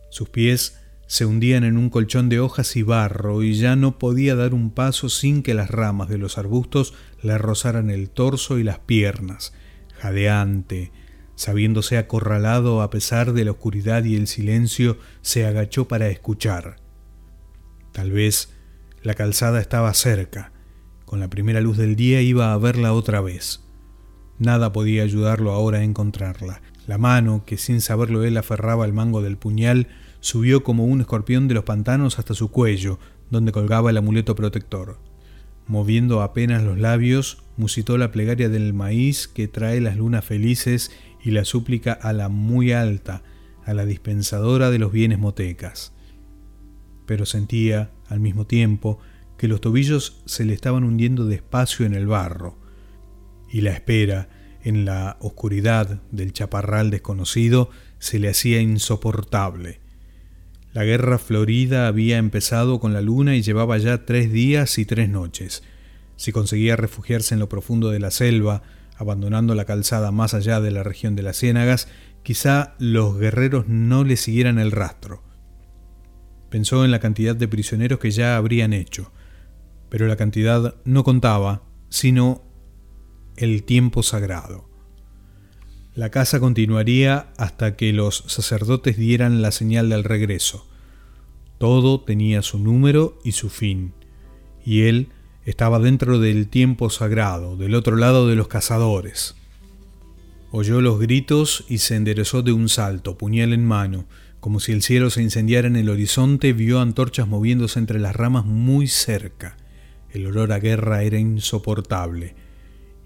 Sus 0.10 0.30
pies 0.30 0.80
se 1.08 1.26
hundían 1.26 1.64
en 1.64 1.78
un 1.78 1.90
colchón 1.90 2.28
de 2.28 2.42
hojas 2.42 2.76
y 2.76 2.84
barro 2.84 3.42
y 3.42 3.56
ya 3.56 3.78
no 3.78 3.98
podía 3.98 4.36
dar 4.36 4.54
un 4.54 4.72
paso 4.72 5.08
sin 5.08 5.42
que 5.42 5.54
las 5.54 5.72
ramas 5.72 6.10
de 6.10 6.18
los 6.18 6.38
arbustos 6.38 6.94
le 7.22 7.38
rozaran 7.38 7.90
el 7.90 8.10
torso 8.10 8.60
y 8.60 8.64
las 8.64 8.80
piernas. 8.80 9.54
Jadeante, 9.98 10.92
sabiéndose 11.36 11.98
acorralado 11.98 12.82
a 12.82 12.90
pesar 12.90 13.32
de 13.32 13.46
la 13.46 13.52
oscuridad 13.52 14.04
y 14.04 14.18
el 14.18 14.28
silencio, 14.28 14.98
se 15.22 15.46
agachó 15.46 15.88
para 15.88 16.10
escuchar. 16.10 16.82
Tal 17.94 18.12
vez 18.12 18.54
la 19.02 19.14
calzada 19.14 19.62
estaba 19.62 19.94
cerca. 19.94 20.52
Con 21.06 21.22
la 21.22 21.30
primera 21.30 21.62
luz 21.62 21.78
del 21.78 21.96
día 21.96 22.22
iba 22.22 22.52
a 22.52 22.58
verla 22.58 22.92
otra 22.92 23.22
vez. 23.22 23.67
Nada 24.40 24.72
podía 24.72 25.04
ayudarlo 25.04 25.52
ahora 25.52 25.80
a 25.80 25.84
encontrarla. 25.84 26.62
La 26.86 26.98
mano, 26.98 27.44
que 27.46 27.58
sin 27.58 27.82
saberlo 27.82 28.24
él 28.24 28.38
aferraba 28.38 28.86
al 28.86 28.94
mango 28.94 29.22
del 29.22 29.38
puñal, 29.38 29.88
subió 30.20 30.64
como 30.64 30.86
un 30.86 31.02
escorpión 31.02 31.48
de 31.48 31.56
los 31.56 31.64
pantanos 31.64 32.20
hasta 32.20 32.34
su 32.34 32.50
cuello, 32.50 33.00
donde 33.30 33.52
colgaba 33.52 33.90
el 33.90 33.98
amuleto 33.98 34.36
protector. 34.36 35.00
Moviendo 35.68 36.22
apenas 36.22 36.64
los 36.64 36.78
labios, 36.78 37.44
musitó 37.58 37.98
la 37.98 38.12
plegaria 38.12 38.48
del 38.48 38.74
maíz 38.74 39.28
que 39.28 39.48
trae 39.48 39.82
las 39.82 39.98
lunas 39.98 40.24
felices 40.24 40.92
y 41.24 41.32
la 41.32 41.44
súplica 41.44 41.92
a 41.92 42.14
la 42.14 42.30
muy 42.30 42.72
alta, 42.72 43.24
a 43.66 43.74
la 43.74 43.86
dispensadora 43.86 44.70
de 44.70 44.80
los 44.80 44.94
bienes 44.94 45.20
motecas. 45.20 45.94
Pero 47.06 47.26
sentía, 47.26 47.92
al 48.08 48.22
mismo 48.22 48.46
tiempo, 48.46 49.00
que 49.38 49.50
los 49.50 49.60
tobillos 49.60 50.22
se 50.26 50.46
le 50.46 50.54
estaban 50.54 50.84
hundiendo 50.84 51.26
despacio 51.26 51.86
en 51.86 51.94
el 51.94 52.08
barro, 52.08 52.58
y 53.58 53.62
la 53.62 53.72
espera, 53.72 54.30
en 54.64 54.86
la 54.86 55.18
oscuridad 55.20 56.00
del 56.12 56.32
chaparral 56.32 56.92
desconocido, 56.92 57.72
se 57.98 58.20
le 58.20 58.30
hacía 58.30 58.62
insoportable. 58.62 59.80
La 60.74 60.84
guerra 60.84 61.18
florida 61.18 61.88
había 61.88 62.20
empezado 62.20 62.80
con 62.80 62.94
la 62.94 63.02
luna 63.02 63.36
y 63.36 63.42
llevaba 63.42 63.80
ya 63.80 64.06
tres 64.06 64.32
días 64.32 64.78
y 64.78 64.86
tres 64.86 65.10
noches. 65.10 65.64
Si 66.18 66.32
conseguía 66.32 66.76
refugiarse 66.76 67.34
en 67.34 67.40
lo 67.40 67.50
profundo 67.50 67.90
de 67.90 68.00
la 68.00 68.12
selva, 68.12 68.62
abandonando 68.96 69.56
la 69.56 69.66
calzada 69.66 70.12
más 70.12 70.36
allá 70.36 70.62
de 70.62 70.70
la 70.70 70.84
región 70.84 71.16
de 71.16 71.24
las 71.24 71.38
ciénagas, 71.38 71.88
quizá 72.22 72.76
los 72.78 73.18
guerreros 73.18 73.68
no 73.68 74.04
le 74.04 74.18
siguieran 74.18 74.60
el 74.60 74.72
rastro. 74.72 75.24
Pensó 76.52 76.86
en 76.86 76.92
la 76.92 77.00
cantidad 77.00 77.36
de 77.36 77.48
prisioneros 77.48 77.98
que 77.98 78.12
ya 78.12 78.38
habrían 78.38 78.72
hecho, 78.72 79.12
pero 79.90 80.06
la 80.06 80.16
cantidad 80.16 80.76
no 80.86 81.04
contaba, 81.04 81.64
sino 81.90 82.47
el 83.38 83.64
tiempo 83.64 84.02
sagrado. 84.02 84.68
La 85.94 86.10
casa 86.10 86.40
continuaría 86.40 87.32
hasta 87.38 87.76
que 87.76 87.94
los 87.94 88.24
sacerdotes 88.28 88.98
dieran 88.98 89.42
la 89.42 89.52
señal 89.52 89.90
del 89.90 90.04
regreso. 90.04 90.68
Todo 91.60 92.02
tenía 92.02 92.42
su 92.42 92.60
número 92.60 93.18
y 93.24 93.32
su 93.32 93.50
fin, 93.50 93.94
y 94.66 94.82
él 94.84 95.10
estaba 95.46 95.80
dentro 95.80 96.20
del 96.20 96.50
tiempo 96.50 96.90
sagrado, 96.90 97.58
del 97.58 97.74
otro 97.74 97.96
lado 97.96 98.28
de 98.28 98.36
los 98.36 98.48
cazadores. 98.48 99.36
Oyó 100.52 100.82
los 100.82 101.00
gritos 101.00 101.66
y 101.68 101.80
se 101.80 101.96
enderezó 101.96 102.42
de 102.42 102.54
un 102.54 102.70
salto, 102.70 103.18
puñal 103.18 103.54
en 103.54 103.66
mano. 103.66 104.06
Como 104.40 104.60
si 104.60 104.72
el 104.72 104.82
cielo 104.82 105.10
se 105.10 105.22
incendiara 105.22 105.68
en 105.68 105.76
el 105.76 105.90
horizonte, 105.90 106.54
vio 106.54 106.80
antorchas 106.80 107.28
moviéndose 107.28 107.80
entre 107.80 108.00
las 108.00 108.16
ramas 108.16 108.46
muy 108.46 108.88
cerca. 108.88 109.58
El 110.12 110.26
olor 110.26 110.52
a 110.54 110.60
guerra 110.60 111.04
era 111.04 111.18
insoportable 111.20 112.47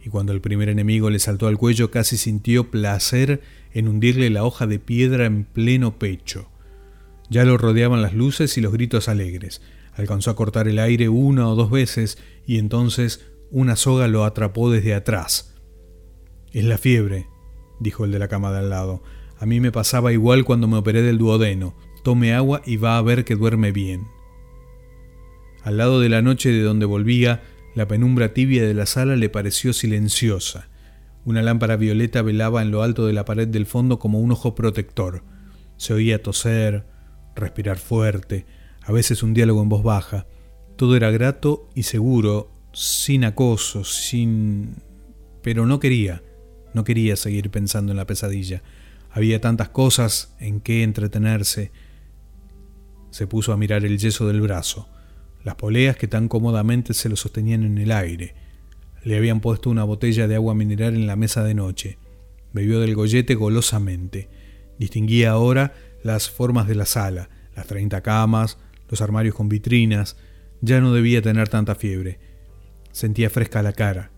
y 0.04 0.10
cuando 0.10 0.34
el 0.34 0.42
primer 0.42 0.70
enemigo 0.70 1.10
le 1.10 1.20
saltó 1.20 1.48
al 1.48 1.58
cuello 1.58 1.92
casi 1.92 2.18
sintió 2.18 2.72
placer 2.72 3.42
en 3.72 3.88
hundirle 3.88 4.30
la 4.30 4.44
hoja 4.44 4.68
de 4.68 4.80
piedra 4.80 5.26
en 5.26 5.44
pleno 5.44 6.00
pecho. 6.00 6.50
Ya 7.30 7.46
lo 7.46 7.58
rodeaban 7.58 8.02
las 8.02 8.14
luces 8.14 8.58
y 8.58 8.62
los 8.62 8.74
gritos 8.74 9.08
alegres. 9.08 9.62
Alcanzó 9.94 10.32
a 10.32 10.36
cortar 10.36 10.68
el 10.68 10.80
aire 10.80 11.08
una 11.10 11.48
o 11.48 11.56
dos 11.56 11.70
veces 11.70 12.18
y 12.46 12.58
entonces 12.58 13.28
una 13.52 13.76
soga 13.76 14.08
lo 14.08 14.26
atrapó 14.26 14.72
desde 14.72 14.94
atrás. 14.96 15.56
Es 16.52 16.66
la 16.66 16.78
fiebre, 16.78 17.28
dijo 17.80 18.04
el 18.04 18.12
de 18.12 18.20
la 18.20 18.28
cama 18.28 18.52
de 18.52 18.60
al 18.60 18.70
lado. 18.70 19.04
A 19.38 19.46
mí 19.46 19.60
me 19.60 19.72
pasaba 19.72 20.12
igual 20.12 20.46
cuando 20.46 20.68
me 20.68 20.78
operé 20.78 21.02
del 21.02 21.18
duodeno. 21.18 21.76
Tome 22.04 22.34
agua 22.34 22.62
y 22.66 22.78
va 22.78 22.98
a 22.98 23.02
ver 23.02 23.24
que 23.24 23.36
duerme 23.36 23.72
bien. 23.72 24.08
Al 25.64 25.78
lado 25.78 26.00
de 26.00 26.10
la 26.10 26.22
noche 26.22 26.52
de 26.52 26.62
donde 26.62 26.86
volvía, 26.86 27.44
la 27.74 27.88
penumbra 27.88 28.34
tibia 28.34 28.66
de 28.66 28.74
la 28.74 28.86
sala 28.86 29.16
le 29.16 29.30
pareció 29.30 29.74
silenciosa. 29.74 30.68
Una 31.24 31.42
lámpara 31.42 31.78
violeta 31.78 32.22
velaba 32.22 32.62
en 32.62 32.72
lo 32.72 32.84
alto 32.84 33.06
de 33.06 33.14
la 33.14 33.26
pared 33.26 33.48
del 33.48 33.66
fondo 33.66 34.00
como 34.00 34.20
un 34.20 34.32
ojo 34.32 34.56
protector. 34.56 35.24
Se 35.78 35.94
oía 35.94 36.22
toser, 36.22 36.86
respirar 37.36 37.78
fuerte, 37.78 38.46
a 38.82 38.92
veces 38.92 39.24
un 39.24 39.34
diálogo 39.34 39.62
en 39.62 39.70
voz 39.70 39.84
baja. 39.84 40.26
Todo 40.76 40.96
era 40.96 41.12
grato 41.12 41.70
y 41.76 41.84
seguro, 41.84 42.52
sin 42.74 43.24
acoso, 43.24 43.84
sin... 43.84 44.76
Pero 45.42 45.66
no 45.66 45.80
quería, 45.80 46.24
no 46.74 46.84
quería 46.84 47.16
seguir 47.16 47.50
pensando 47.52 47.94
en 47.94 47.98
la 47.98 48.08
pesadilla. 48.08 48.64
Había 49.12 49.40
tantas 49.40 49.70
cosas 49.70 50.36
en 50.40 50.60
que 50.60 50.84
entretenerse. 50.84 51.72
Se 53.12 53.28
puso 53.28 53.54
a 53.54 53.58
mirar 53.58 53.86
el 53.86 53.98
yeso 53.98 54.28
del 54.28 54.42
brazo 54.42 54.88
las 55.44 55.56
poleas 55.56 55.96
que 55.96 56.08
tan 56.08 56.28
cómodamente 56.28 56.94
se 56.94 57.10
lo 57.10 57.16
sostenían 57.16 57.64
en 57.64 57.78
el 57.78 57.92
aire. 57.92 58.36
Le 59.04 59.18
habían 59.18 59.40
puesto 59.40 59.70
una 59.70 59.84
botella 59.84 60.28
de 60.28 60.36
agua 60.36 60.54
mineral 60.54 60.96
en 60.96 61.08
la 61.08 61.16
mesa 61.16 61.44
de 61.44 61.56
noche. 61.56 61.98
Bebió 62.54 62.80
del 62.80 62.96
gollete 62.96 63.36
golosamente. 63.36 64.30
Distinguía 64.78 65.32
ahora 65.32 65.74
las 66.04 66.30
formas 66.30 66.68
de 66.68 66.76
la 66.76 66.86
sala, 66.86 67.30
las 67.56 67.68
treinta 67.68 68.02
camas, 68.02 68.58
los 68.90 69.02
armarios 69.02 69.36
con 69.36 69.50
vitrinas. 69.50 70.18
Ya 70.62 70.82
no 70.82 70.94
debía 70.94 71.22
tener 71.22 71.50
tanta 71.50 71.76
fiebre. 71.76 72.20
Sentía 72.92 73.30
fresca 73.30 73.64
la 73.64 73.74
cara. 73.74 74.12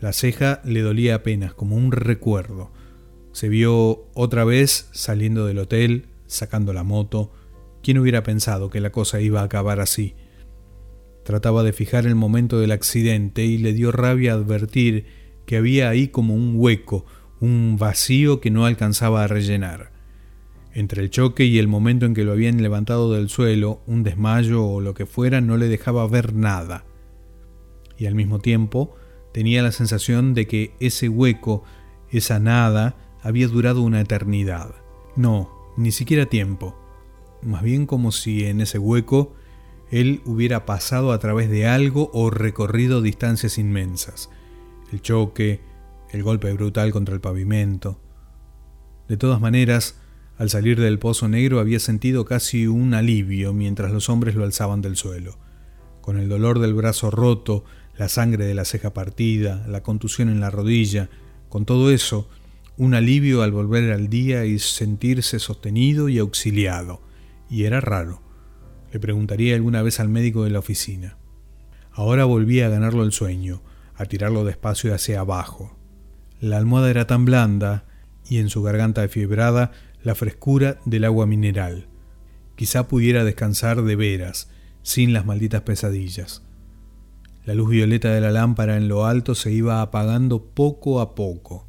La 0.00 0.12
ceja 0.12 0.60
le 0.64 0.82
dolía 0.82 1.16
apenas, 1.16 1.54
como 1.54 1.76
un 1.76 1.92
recuerdo. 1.92 2.70
Se 3.32 3.48
vio 3.48 4.08
otra 4.14 4.44
vez 4.44 4.88
saliendo 4.92 5.46
del 5.46 5.58
hotel, 5.58 6.06
sacando 6.26 6.72
la 6.72 6.84
moto. 6.84 7.32
¿Quién 7.82 7.98
hubiera 7.98 8.22
pensado 8.22 8.70
que 8.70 8.80
la 8.80 8.90
cosa 8.90 9.20
iba 9.20 9.40
a 9.40 9.44
acabar 9.44 9.80
así? 9.80 10.14
Trataba 11.28 11.62
de 11.62 11.74
fijar 11.74 12.06
el 12.06 12.14
momento 12.14 12.58
del 12.58 12.72
accidente 12.72 13.44
y 13.44 13.58
le 13.58 13.74
dio 13.74 13.92
rabia 13.92 14.32
advertir 14.32 15.04
que 15.44 15.58
había 15.58 15.90
ahí 15.90 16.08
como 16.08 16.34
un 16.34 16.54
hueco, 16.56 17.04
un 17.38 17.76
vacío 17.78 18.40
que 18.40 18.50
no 18.50 18.64
alcanzaba 18.64 19.24
a 19.24 19.26
rellenar. 19.26 19.92
Entre 20.72 21.02
el 21.02 21.10
choque 21.10 21.44
y 21.44 21.58
el 21.58 21.68
momento 21.68 22.06
en 22.06 22.14
que 22.14 22.24
lo 22.24 22.32
habían 22.32 22.62
levantado 22.62 23.12
del 23.12 23.28
suelo, 23.28 23.82
un 23.86 24.04
desmayo 24.04 24.64
o 24.64 24.80
lo 24.80 24.94
que 24.94 25.04
fuera 25.04 25.42
no 25.42 25.58
le 25.58 25.68
dejaba 25.68 26.08
ver 26.08 26.32
nada. 26.32 26.86
Y 27.98 28.06
al 28.06 28.14
mismo 28.14 28.38
tiempo 28.38 28.96
tenía 29.34 29.62
la 29.62 29.72
sensación 29.72 30.32
de 30.32 30.46
que 30.46 30.72
ese 30.80 31.10
hueco, 31.10 31.62
esa 32.10 32.38
nada, 32.38 32.96
había 33.20 33.48
durado 33.48 33.82
una 33.82 34.00
eternidad. 34.00 34.76
No, 35.14 35.50
ni 35.76 35.92
siquiera 35.92 36.24
tiempo. 36.24 36.74
Más 37.42 37.62
bien 37.62 37.84
como 37.84 38.12
si 38.12 38.46
en 38.46 38.62
ese 38.62 38.78
hueco 38.78 39.34
él 39.90 40.20
hubiera 40.24 40.66
pasado 40.66 41.12
a 41.12 41.18
través 41.18 41.50
de 41.50 41.66
algo 41.66 42.10
o 42.12 42.30
recorrido 42.30 43.02
distancias 43.02 43.58
inmensas. 43.58 44.30
El 44.92 45.02
choque, 45.02 45.60
el 46.10 46.22
golpe 46.22 46.52
brutal 46.52 46.92
contra 46.92 47.14
el 47.14 47.20
pavimento. 47.20 48.00
De 49.08 49.16
todas 49.16 49.40
maneras, 49.40 49.96
al 50.36 50.50
salir 50.50 50.78
del 50.80 50.98
pozo 50.98 51.28
negro 51.28 51.58
había 51.58 51.80
sentido 51.80 52.24
casi 52.24 52.66
un 52.66 52.94
alivio 52.94 53.52
mientras 53.52 53.90
los 53.90 54.08
hombres 54.08 54.34
lo 54.34 54.44
alzaban 54.44 54.82
del 54.82 54.96
suelo. 54.96 55.38
Con 56.00 56.18
el 56.18 56.28
dolor 56.28 56.58
del 56.58 56.74
brazo 56.74 57.10
roto, 57.10 57.64
la 57.96 58.08
sangre 58.08 58.46
de 58.46 58.54
la 58.54 58.64
ceja 58.64 58.94
partida, 58.94 59.66
la 59.66 59.82
contusión 59.82 60.28
en 60.28 60.40
la 60.40 60.50
rodilla, 60.50 61.10
con 61.48 61.64
todo 61.64 61.90
eso, 61.90 62.28
un 62.76 62.94
alivio 62.94 63.42
al 63.42 63.50
volver 63.50 63.92
al 63.92 64.08
día 64.08 64.44
y 64.44 64.58
sentirse 64.60 65.40
sostenido 65.40 66.08
y 66.08 66.18
auxiliado. 66.18 67.02
Y 67.50 67.64
era 67.64 67.80
raro. 67.80 68.22
Le 68.92 69.00
preguntaría 69.00 69.54
alguna 69.54 69.82
vez 69.82 70.00
al 70.00 70.08
médico 70.08 70.44
de 70.44 70.50
la 70.50 70.58
oficina. 70.58 71.16
Ahora 71.92 72.24
volvía 72.24 72.66
a 72.66 72.70
ganarlo 72.70 73.02
el 73.02 73.12
sueño, 73.12 73.62
a 73.94 74.06
tirarlo 74.06 74.44
despacio 74.44 74.94
hacia 74.94 75.20
abajo. 75.20 75.76
La 76.40 76.56
almohada 76.56 76.90
era 76.90 77.06
tan 77.06 77.24
blanda 77.24 77.84
y 78.28 78.38
en 78.38 78.48
su 78.48 78.62
garganta 78.62 79.06
fiebrada 79.08 79.72
la 80.02 80.14
frescura 80.14 80.78
del 80.84 81.04
agua 81.04 81.26
mineral. 81.26 81.88
Quizá 82.56 82.88
pudiera 82.88 83.24
descansar 83.24 83.82
de 83.82 83.96
veras, 83.96 84.50
sin 84.82 85.12
las 85.12 85.26
malditas 85.26 85.62
pesadillas. 85.62 86.42
La 87.44 87.54
luz 87.54 87.70
violeta 87.70 88.12
de 88.12 88.20
la 88.20 88.30
lámpara 88.30 88.76
en 88.76 88.88
lo 88.88 89.06
alto 89.06 89.34
se 89.34 89.50
iba 89.52 89.82
apagando 89.82 90.44
poco 90.44 91.00
a 91.00 91.14
poco. 91.14 91.66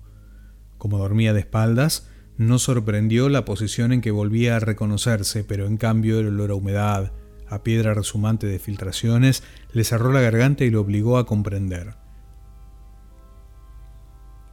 Como 0.77 0.97
dormía 0.97 1.33
de 1.33 1.39
espaldas, 1.39 2.09
no 2.39 2.58
sorprendió 2.58 3.27
la 3.27 3.43
posición 3.43 3.91
en 3.91 4.00
que 4.00 4.12
volvía 4.12 4.55
a 4.55 4.60
reconocerse, 4.62 5.43
pero 5.43 5.67
en 5.67 5.75
cambio 5.75 6.22
el 6.22 6.27
olor 6.27 6.51
a 6.51 6.55
humedad, 6.55 7.12
a 7.50 7.63
piedra 7.63 7.93
resumante 7.93 8.48
de 8.48 8.60
filtraciones, 8.60 9.43
le 9.74 9.84
cerró 9.84 10.13
la 10.13 10.22
garganta 10.22 10.63
y 10.63 10.69
lo 10.69 10.79
obligó 10.79 11.17
a 11.17 11.25
comprender. 11.25 11.96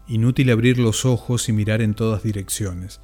Inútil 0.09 0.51
abrir 0.51 0.79
los 0.79 1.05
ojos 1.05 1.49
y 1.49 1.53
mirar 1.53 1.81
en 1.81 1.95
todas 1.95 2.25
direcciones. 2.25 3.01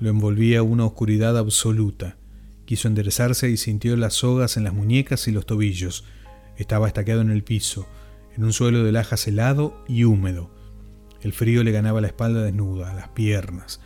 Lo 0.00 0.10
envolvía 0.10 0.62
una 0.62 0.84
oscuridad 0.84 1.38
absoluta. 1.38 2.18
Quiso 2.66 2.88
enderezarse 2.88 3.48
y 3.48 3.56
sintió 3.56 3.96
las 3.96 4.12
sogas 4.14 4.58
en 4.58 4.64
las 4.64 4.74
muñecas 4.74 5.28
y 5.28 5.32
los 5.32 5.46
tobillos. 5.46 6.04
Estaba 6.58 6.88
estaqueado 6.88 7.22
en 7.22 7.30
el 7.30 7.42
piso, 7.42 7.88
en 8.36 8.44
un 8.44 8.52
suelo 8.52 8.84
de 8.84 8.92
lajas 8.92 9.26
helado 9.28 9.82
y 9.88 10.04
húmedo. 10.04 10.50
El 11.22 11.32
frío 11.32 11.64
le 11.64 11.72
ganaba 11.72 12.02
la 12.02 12.08
espalda 12.08 12.42
desnuda, 12.42 12.92
las 12.92 13.08
piernas. 13.08 13.80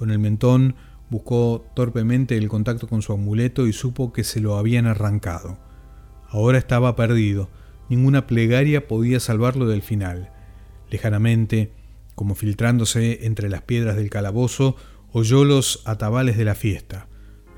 Con 0.00 0.10
el 0.10 0.18
mentón 0.18 0.76
buscó 1.10 1.62
torpemente 1.74 2.38
el 2.38 2.48
contacto 2.48 2.88
con 2.88 3.02
su 3.02 3.12
amuleto 3.12 3.66
y 3.66 3.74
supo 3.74 4.14
que 4.14 4.24
se 4.24 4.40
lo 4.40 4.56
habían 4.56 4.86
arrancado. 4.86 5.58
Ahora 6.26 6.56
estaba 6.56 6.96
perdido, 6.96 7.50
ninguna 7.90 8.26
plegaria 8.26 8.88
podía 8.88 9.20
salvarlo 9.20 9.68
del 9.68 9.82
final. 9.82 10.32
Lejanamente, 10.88 11.74
como 12.14 12.34
filtrándose 12.34 13.26
entre 13.26 13.50
las 13.50 13.60
piedras 13.60 13.96
del 13.96 14.08
calabozo, 14.08 14.74
oyó 15.12 15.44
los 15.44 15.82
atabales 15.84 16.38
de 16.38 16.46
la 16.46 16.54
fiesta. 16.54 17.08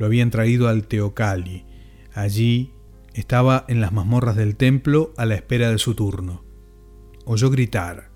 Lo 0.01 0.07
habían 0.07 0.31
traído 0.31 0.67
al 0.67 0.89
Teocali. 0.89 1.65
Allí 2.13 2.73
estaba 3.15 3.65
en 3.69 3.81
las 3.81 3.93
mazmorras 3.93 4.35
del 4.35 4.57
templo 4.57 5.15
a 5.17 5.27
la 5.27 5.37
espera 5.37 5.71
de 5.71 5.79
su 5.79 5.95
turno. 5.95 6.43
Oyó 7.25 7.51
gritar, 7.51 8.11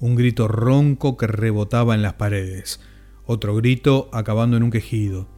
un 0.00 0.16
grito 0.16 0.48
ronco 0.48 1.16
que 1.16 1.28
rebotaba 1.28 1.94
en 1.94 2.02
las 2.02 2.14
paredes, 2.14 2.80
otro 3.30 3.54
grito 3.54 4.10
acabando 4.12 4.56
en 4.56 4.64
un 4.64 4.72
quejido. 4.72 5.28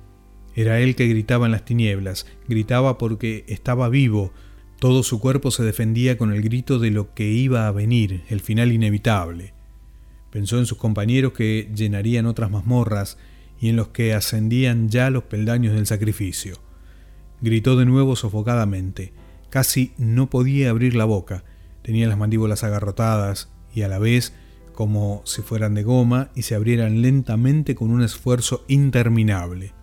Era 0.55 0.81
él 0.81 0.97
que 0.97 1.09
gritaba 1.09 1.45
en 1.45 1.53
las 1.53 1.67
tinieblas, 1.67 2.27
gritaba 2.49 2.97
porque 2.97 3.45
estaba 3.49 3.91
vivo, 3.91 4.33
todo 4.79 5.03
su 5.03 5.21
cuerpo 5.21 5.51
se 5.51 5.63
defendía 5.63 6.17
con 6.17 6.33
el 6.33 6.41
grito 6.41 6.79
de 6.79 6.91
lo 6.91 7.13
que 7.13 7.31
iba 7.31 7.67
a 7.67 7.71
venir, 7.71 8.25
el 8.31 8.41
final 8.41 8.73
inevitable. 8.73 9.53
Pensó 10.31 10.59
en 10.59 10.65
sus 10.65 10.79
compañeros 10.79 11.35
que 11.35 11.71
llenarían 11.75 12.25
otras 12.25 12.51
mazmorras 12.51 13.19
y 13.61 13.69
en 13.69 13.77
los 13.77 13.89
que 13.89 14.15
ascendían 14.15 14.89
ya 14.89 15.11
los 15.11 15.25
peldaños 15.25 15.75
del 15.75 15.87
sacrificio. 15.87 16.61
Gritó 17.43 17.77
de 17.77 17.85
nuevo 17.85 18.17
sofocadamente. 18.17 19.13
Casi 19.51 19.93
no 19.99 20.31
podía 20.31 20.71
abrir 20.71 20.95
la 20.95 21.05
boca. 21.05 21.45
Tenía 21.83 22.09
las 22.09 22.17
mandíbulas 22.17 22.65
agarrotadas 22.65 23.51
y 23.75 23.83
a 23.83 23.89
la 23.89 23.99
vez 23.99 24.33
como 24.73 25.23
si 25.25 25.43
fueran 25.43 25.75
de 25.75 25.83
goma 25.83 26.31
y 26.35 26.43
se 26.43 26.55
abrieran 26.55 27.02
lentamente 27.02 27.75
con 27.75 27.91
un 27.91 28.02
esfuerzo 28.02 28.64
interminable. 28.69 29.75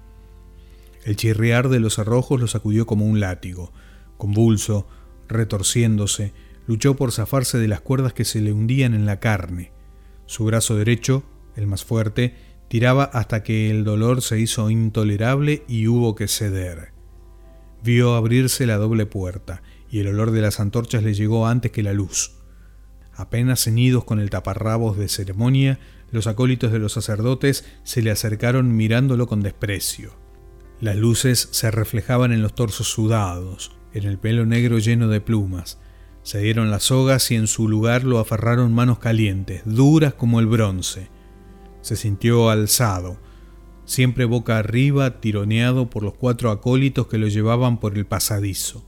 El 1.05 1.15
chirriar 1.15 1.69
de 1.69 1.79
los 1.79 1.95
cerrojos 1.95 2.39
lo 2.39 2.47
sacudió 2.47 2.85
como 2.85 3.05
un 3.05 3.19
látigo. 3.19 3.71
Convulso, 4.17 4.87
retorciéndose, 5.27 6.33
luchó 6.67 6.95
por 6.95 7.11
zafarse 7.11 7.57
de 7.57 7.67
las 7.67 7.81
cuerdas 7.81 8.13
que 8.13 8.25
se 8.25 8.41
le 8.41 8.53
hundían 8.53 8.93
en 8.93 9.05
la 9.05 9.19
carne. 9.19 9.71
Su 10.25 10.45
brazo 10.45 10.75
derecho, 10.75 11.23
el 11.55 11.67
más 11.67 11.83
fuerte, 11.83 12.35
tiraba 12.67 13.03
hasta 13.03 13.43
que 13.43 13.71
el 13.71 13.83
dolor 13.83 14.21
se 14.21 14.39
hizo 14.39 14.69
intolerable 14.69 15.63
y 15.67 15.87
hubo 15.87 16.15
que 16.15 16.27
ceder. 16.27 16.91
Vio 17.83 18.15
abrirse 18.15 18.65
la 18.65 18.77
doble 18.77 19.05
puerta, 19.05 19.63
y 19.89 19.99
el 19.99 20.07
olor 20.07 20.31
de 20.31 20.41
las 20.41 20.59
antorchas 20.59 21.01
le 21.01 21.13
llegó 21.13 21.47
antes 21.47 21.71
que 21.71 21.81
la 21.81 21.93
luz. 21.93 22.38
Apenas 23.19 23.65
ceñidos 23.65 24.05
con 24.05 24.21
el 24.21 24.29
taparrabos 24.29 24.97
de 24.97 25.09
ceremonia, 25.09 25.77
los 26.09 26.25
acólitos 26.25 26.71
de 26.71 26.79
los 26.79 26.93
sacerdotes 26.93 27.65
se 27.83 28.01
le 28.01 28.11
acercaron 28.11 28.77
mirándolo 28.77 29.27
con 29.27 29.41
desprecio. 29.41 30.13
Las 30.79 30.95
luces 30.95 31.49
se 31.51 31.69
reflejaban 31.69 32.31
en 32.31 32.41
los 32.41 32.55
torsos 32.55 32.87
sudados, 32.87 33.73
en 33.93 34.05
el 34.05 34.19
pelo 34.19 34.45
negro 34.45 34.79
lleno 34.79 35.09
de 35.09 35.19
plumas. 35.19 35.81
Se 36.23 36.39
dieron 36.39 36.71
las 36.71 36.83
sogas 36.83 37.29
y 37.31 37.35
en 37.35 37.47
su 37.47 37.67
lugar 37.67 38.05
lo 38.05 38.19
aferraron 38.19 38.73
manos 38.73 38.99
calientes, 38.99 39.63
duras 39.65 40.13
como 40.13 40.39
el 40.39 40.47
bronce. 40.47 41.09
Se 41.81 41.97
sintió 41.97 42.49
alzado, 42.49 43.19
siempre 43.83 44.23
boca 44.23 44.59
arriba, 44.59 45.19
tironeado 45.19 45.89
por 45.89 46.03
los 46.03 46.13
cuatro 46.13 46.51
acólitos 46.51 47.07
que 47.07 47.17
lo 47.17 47.27
llevaban 47.27 47.81
por 47.81 47.97
el 47.97 48.05
pasadizo. 48.05 48.85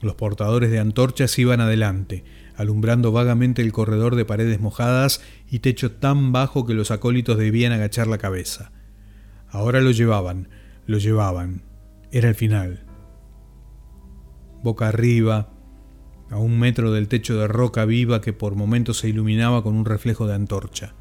Los 0.00 0.14
portadores 0.14 0.70
de 0.70 0.80
antorchas 0.80 1.38
iban 1.38 1.60
adelante, 1.60 2.24
alumbrando 2.56 3.12
vagamente 3.12 3.62
el 3.62 3.72
corredor 3.72 4.16
de 4.16 4.24
paredes 4.24 4.60
mojadas 4.60 5.20
y 5.50 5.60
techo 5.60 5.92
tan 5.92 6.32
bajo 6.32 6.66
que 6.66 6.74
los 6.74 6.90
acólitos 6.90 7.38
debían 7.38 7.72
agachar 7.72 8.06
la 8.06 8.18
cabeza. 8.18 8.72
Ahora 9.48 9.80
lo 9.80 9.90
llevaban, 9.90 10.48
lo 10.86 10.98
llevaban. 10.98 11.62
Era 12.10 12.28
el 12.28 12.34
final. 12.34 12.84
Boca 14.62 14.88
arriba, 14.88 15.50
a 16.30 16.38
un 16.38 16.58
metro 16.58 16.92
del 16.92 17.08
techo 17.08 17.36
de 17.36 17.46
roca 17.46 17.84
viva 17.84 18.20
que 18.20 18.32
por 18.32 18.54
momentos 18.54 18.98
se 18.98 19.08
iluminaba 19.08 19.62
con 19.62 19.74
un 19.74 19.84
reflejo 19.84 20.26
de 20.26 20.34
antorcha. 20.34 20.94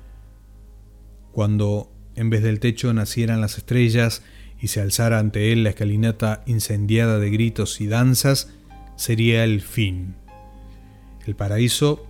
Cuando 1.31 1.91
en 2.15 2.29
vez 2.29 2.43
del 2.43 2.59
techo 2.59 2.93
nacieran 2.93 3.39
las 3.39 3.57
estrellas 3.57 4.23
y 4.59 4.67
se 4.67 4.81
alzara 4.81 5.19
ante 5.19 5.53
él 5.53 5.63
la 5.63 5.69
escalinata 5.69 6.43
incendiada 6.45 7.17
de 7.19 7.29
gritos 7.29 7.79
y 7.81 7.87
danzas, 7.87 8.51
sería 8.97 9.43
el 9.43 9.61
fin. 9.61 10.15
El 11.25 11.35
paraíso 11.35 12.05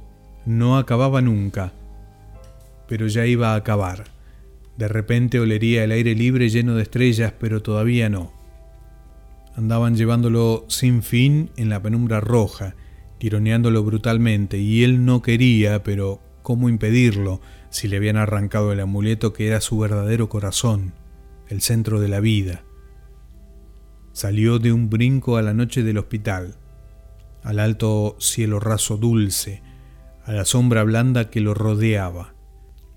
no 0.46 0.78
acababa 0.78 1.22
nunca, 1.22 1.74
pero 2.88 3.08
ya 3.08 3.26
iba 3.26 3.54
a 3.54 3.56
acabar. 3.56 4.06
De 4.78 4.88
repente 4.88 5.40
olería 5.40 5.84
el 5.84 5.92
aire 5.92 6.16
libre 6.16 6.50
lleno 6.50 6.76
de 6.76 6.84
estrellas, 6.84 7.34
pero 7.40 7.62
todavía 7.62 8.10
no. 8.10 8.32
Andaban 9.56 9.96
llevándolo 9.96 10.66
sin 10.70 11.04
fin 11.04 11.52
en 11.58 11.70
la 11.70 11.82
penumbra 11.82 12.22
roja, 12.22 12.76
tironeándolo 13.18 13.84
brutalmente, 13.84 14.58
y 14.58 14.84
él 14.84 15.06
no 15.06 15.22
quería, 15.22 15.84
pero 15.84 16.22
¿cómo 16.42 16.70
impedirlo 16.70 17.42
si 17.70 17.88
le 17.88 17.98
habían 17.98 18.18
arrancado 18.18 18.72
el 18.72 18.80
amuleto 18.80 19.34
que 19.34 19.48
era 19.48 19.62
su 19.62 19.78
verdadero 19.78 20.30
corazón, 20.30 20.94
el 21.50 21.62
centro 21.62 22.00
de 22.00 22.08
la 22.08 22.22
vida? 22.22 22.64
Salió 24.14 24.58
de 24.58 24.74
un 24.74 24.90
brinco 24.90 25.38
a 25.38 25.42
la 25.42 25.54
noche 25.54 25.84
del 25.84 25.98
hospital, 25.98 26.56
al 27.44 27.60
alto 27.60 28.16
cielo 28.20 28.60
raso 28.60 28.98
dulce, 28.98 29.62
a 30.26 30.32
la 30.32 30.46
sombra 30.46 30.84
blanda 30.84 31.30
que 31.30 31.42
lo 31.42 31.54
rodeaba. 31.54 32.34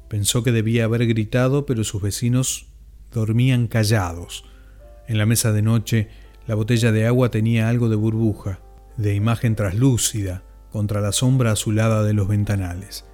Pensó 0.09 0.42
que 0.42 0.52
debía 0.52 0.85
haber 0.85 1.07
gritado, 1.07 1.66
pero 1.66 1.85
sus 1.85 2.02
vecinos 2.02 2.66
dormían 3.12 3.66
callados. 3.66 4.44
En 5.09 5.18
la 5.18 5.26
mesa 5.26 5.52
de 5.52 5.62
noche, 5.62 6.09
la 6.46 6.54
botella 6.54 6.92
de 6.92 7.07
agua 7.07 7.30
tenía 7.30 7.68
algo 7.68 7.88
de 7.88 7.96
burbuja, 7.96 8.61
de 8.96 9.14
imagen 9.14 9.57
traslúcida, 9.57 10.42
contra 10.70 11.00
la 11.00 11.12
sombra 11.12 11.52
azulada 11.52 12.02
de 12.02 12.14
los 12.14 12.28
ventanales. 12.28 13.04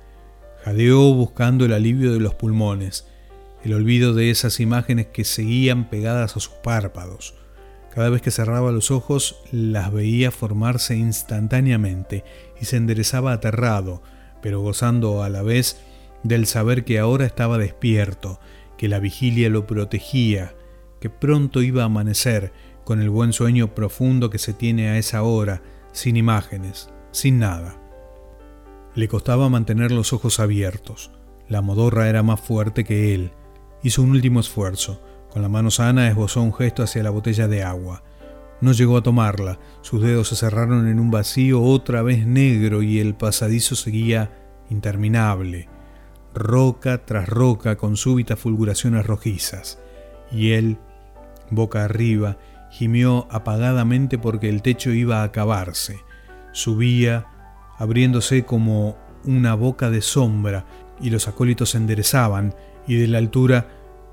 Jadeó 0.64 1.12
buscando 1.14 1.64
el 1.64 1.72
alivio 1.72 2.12
de 2.12 2.20
los 2.20 2.34
pulmones, 2.34 3.06
el 3.62 3.74
olvido 3.74 4.14
de 4.14 4.30
esas 4.30 4.60
imágenes 4.60 5.08
que 5.08 5.24
seguían 5.24 5.90
pegadas 5.90 6.36
a 6.36 6.40
sus 6.40 6.48
párpados. 6.48 7.34
Cada 7.94 8.08
vez 8.08 8.22
que 8.22 8.30
cerraba 8.30 8.70
los 8.70 8.90
ojos 8.90 9.42
las 9.50 9.92
veía 9.92 10.30
formarse 10.30 10.96
instantáneamente 10.96 12.24
y 12.60 12.66
se 12.66 12.76
enderezaba 12.76 13.32
aterrado, 13.32 14.02
pero 14.40 14.60
gozando 14.60 15.22
a 15.22 15.28
la 15.28 15.42
vez 15.42 15.80
del 16.22 16.46
saber 16.46 16.84
que 16.84 16.98
ahora 16.98 17.26
estaba 17.26 17.58
despierto, 17.58 18.38
que 18.78 18.88
la 18.88 19.00
vigilia 19.00 19.48
lo 19.50 19.66
protegía, 19.66 20.54
que 21.00 21.10
pronto 21.10 21.62
iba 21.62 21.82
a 21.82 21.86
amanecer 21.86 22.52
con 22.84 23.00
el 23.00 23.10
buen 23.10 23.32
sueño 23.32 23.74
profundo 23.74 24.30
que 24.30 24.38
se 24.38 24.52
tiene 24.52 24.88
a 24.88 24.98
esa 24.98 25.22
hora, 25.22 25.62
sin 25.92 26.16
imágenes, 26.16 26.90
sin 27.10 27.38
nada. 27.38 27.80
Le 28.94 29.08
costaba 29.08 29.48
mantener 29.48 29.90
los 29.90 30.12
ojos 30.12 30.40
abiertos. 30.40 31.10
La 31.48 31.62
modorra 31.62 32.08
era 32.08 32.22
más 32.22 32.40
fuerte 32.40 32.84
que 32.84 33.14
él. 33.14 33.32
Hizo 33.82 34.02
un 34.02 34.10
último 34.10 34.40
esfuerzo. 34.40 35.00
Con 35.32 35.42
la 35.42 35.48
mano 35.48 35.70
sana 35.70 36.08
esbozó 36.08 36.42
un 36.42 36.52
gesto 36.52 36.82
hacia 36.82 37.02
la 37.02 37.10
botella 37.10 37.48
de 37.48 37.62
agua. 37.62 38.02
No 38.60 38.72
llegó 38.72 38.96
a 38.96 39.02
tomarla. 39.02 39.58
Sus 39.80 40.02
dedos 40.02 40.28
se 40.28 40.36
cerraron 40.36 40.88
en 40.88 41.00
un 41.00 41.10
vacío 41.10 41.62
otra 41.62 42.02
vez 42.02 42.26
negro 42.26 42.82
y 42.82 42.98
el 42.98 43.14
pasadizo 43.14 43.74
seguía 43.74 44.30
interminable 44.68 45.68
roca 46.34 47.04
tras 47.04 47.28
roca 47.28 47.76
con 47.76 47.96
súbitas 47.96 48.38
fulguraciones 48.38 49.06
rojizas, 49.06 49.78
y 50.30 50.52
él, 50.52 50.78
boca 51.50 51.84
arriba, 51.84 52.38
gimió 52.70 53.26
apagadamente 53.30 54.18
porque 54.18 54.48
el 54.48 54.62
techo 54.62 54.90
iba 54.90 55.20
a 55.20 55.24
acabarse. 55.24 56.00
Subía, 56.52 57.26
abriéndose 57.78 58.44
como 58.44 58.96
una 59.24 59.54
boca 59.54 59.90
de 59.90 60.02
sombra, 60.02 60.66
y 61.00 61.10
los 61.10 61.28
acólitos 61.28 61.70
se 61.70 61.78
enderezaban, 61.78 62.54
y 62.86 62.96
de 62.96 63.08
la 63.08 63.18
altura 63.18 63.68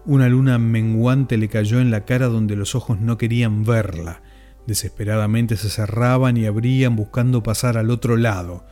una 0.07 0.29
luna 0.29 0.57
menguante 0.57 1.37
le 1.37 1.49
cayó 1.49 1.81
en 1.81 1.91
la 1.91 2.05
cara 2.05 2.27
donde 2.27 2.55
los 2.55 2.75
ojos 2.75 2.99
no 2.99 3.17
querían 3.17 3.65
verla. 3.65 4.21
Desesperadamente 4.65 5.57
se 5.57 5.69
cerraban 5.69 6.37
y 6.37 6.45
abrían 6.45 6.95
buscando 6.95 7.43
pasar 7.43 7.77
al 7.77 7.91
otro 7.91 8.15
lado 8.15 8.63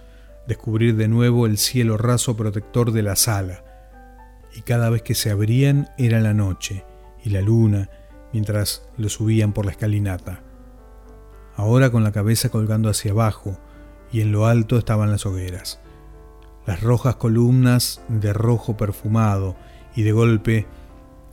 descubrir 0.47 0.95
de 0.95 1.07
nuevo 1.07 1.45
el 1.45 1.57
cielo 1.57 1.97
raso 1.97 2.37
protector 2.37 2.91
de 2.91 3.01
la 3.01 3.15
sala. 3.15 3.63
Y 4.55 4.61
cada 4.61 4.89
vez 4.89 5.01
que 5.01 5.13
se 5.15 5.29
abrían 5.29 5.89
era 5.97 6.21
la 6.21 6.33
noche 6.33 6.85
y 7.23 7.31
la 7.31 7.41
luna 7.41 7.89
mientras 8.31 8.87
lo 8.97 9.09
subían 9.09 9.51
por 9.51 9.65
la 9.65 9.71
escalinata. 9.71 10.41
Ahora 11.57 11.89
con 11.89 12.03
la 12.03 12.13
cabeza 12.13 12.49
colgando 12.49 12.89
hacia 12.89 13.11
abajo 13.11 13.59
y 14.11 14.21
en 14.21 14.31
lo 14.31 14.45
alto 14.45 14.77
estaban 14.77 15.11
las 15.11 15.25
hogueras. 15.25 15.81
Las 16.65 16.81
rojas 16.81 17.17
columnas 17.17 18.01
de 18.07 18.31
rojo 18.31 18.77
perfumado 18.77 19.57
y 19.95 20.03
de 20.03 20.13
golpe 20.13 20.65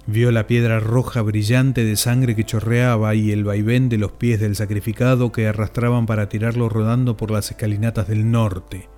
vio 0.06 0.32
la 0.32 0.46
piedra 0.46 0.80
roja 0.80 1.22
brillante 1.22 1.84
de 1.84 1.96
sangre 1.96 2.34
que 2.34 2.44
chorreaba 2.44 3.14
y 3.14 3.30
el 3.30 3.44
vaivén 3.44 3.88
de 3.88 3.98
los 3.98 4.12
pies 4.12 4.40
del 4.40 4.56
sacrificado 4.56 5.30
que 5.30 5.46
arrastraban 5.46 6.06
para 6.06 6.28
tirarlo 6.28 6.68
rodando 6.68 7.16
por 7.16 7.30
las 7.30 7.50
escalinatas 7.50 8.08
del 8.08 8.30
norte. 8.30 8.88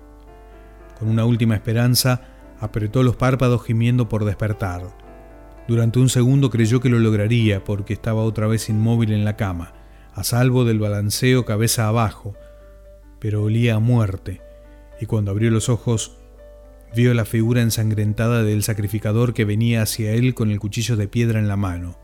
Con 0.97 1.09
una 1.09 1.25
última 1.25 1.55
esperanza, 1.55 2.21
apretó 2.59 3.03
los 3.03 3.15
párpados 3.15 3.63
gimiendo 3.63 4.09
por 4.09 4.25
despertar. 4.25 4.83
Durante 5.67 5.99
un 5.99 6.09
segundo 6.09 6.49
creyó 6.49 6.79
que 6.79 6.89
lo 6.89 6.99
lograría 6.99 7.63
porque 7.63 7.93
estaba 7.93 8.23
otra 8.23 8.47
vez 8.47 8.69
inmóvil 8.69 9.11
en 9.11 9.25
la 9.25 9.35
cama, 9.35 9.73
a 10.13 10.23
salvo 10.23 10.63
del 10.63 10.79
balanceo 10.79 11.45
cabeza 11.45 11.87
abajo, 11.87 12.33
pero 13.19 13.43
olía 13.43 13.75
a 13.75 13.79
muerte, 13.79 14.41
y 15.01 15.05
cuando 15.05 15.31
abrió 15.31 15.51
los 15.51 15.69
ojos 15.69 16.17
vio 16.95 17.13
la 17.13 17.25
figura 17.25 17.61
ensangrentada 17.61 18.43
del 18.43 18.63
sacrificador 18.63 19.33
que 19.33 19.43
venía 19.43 19.81
hacia 19.81 20.13
él 20.13 20.33
con 20.33 20.49
el 20.49 20.59
cuchillo 20.59 20.95
de 20.95 21.09
piedra 21.09 21.39
en 21.39 21.47
la 21.47 21.57
mano. 21.57 21.99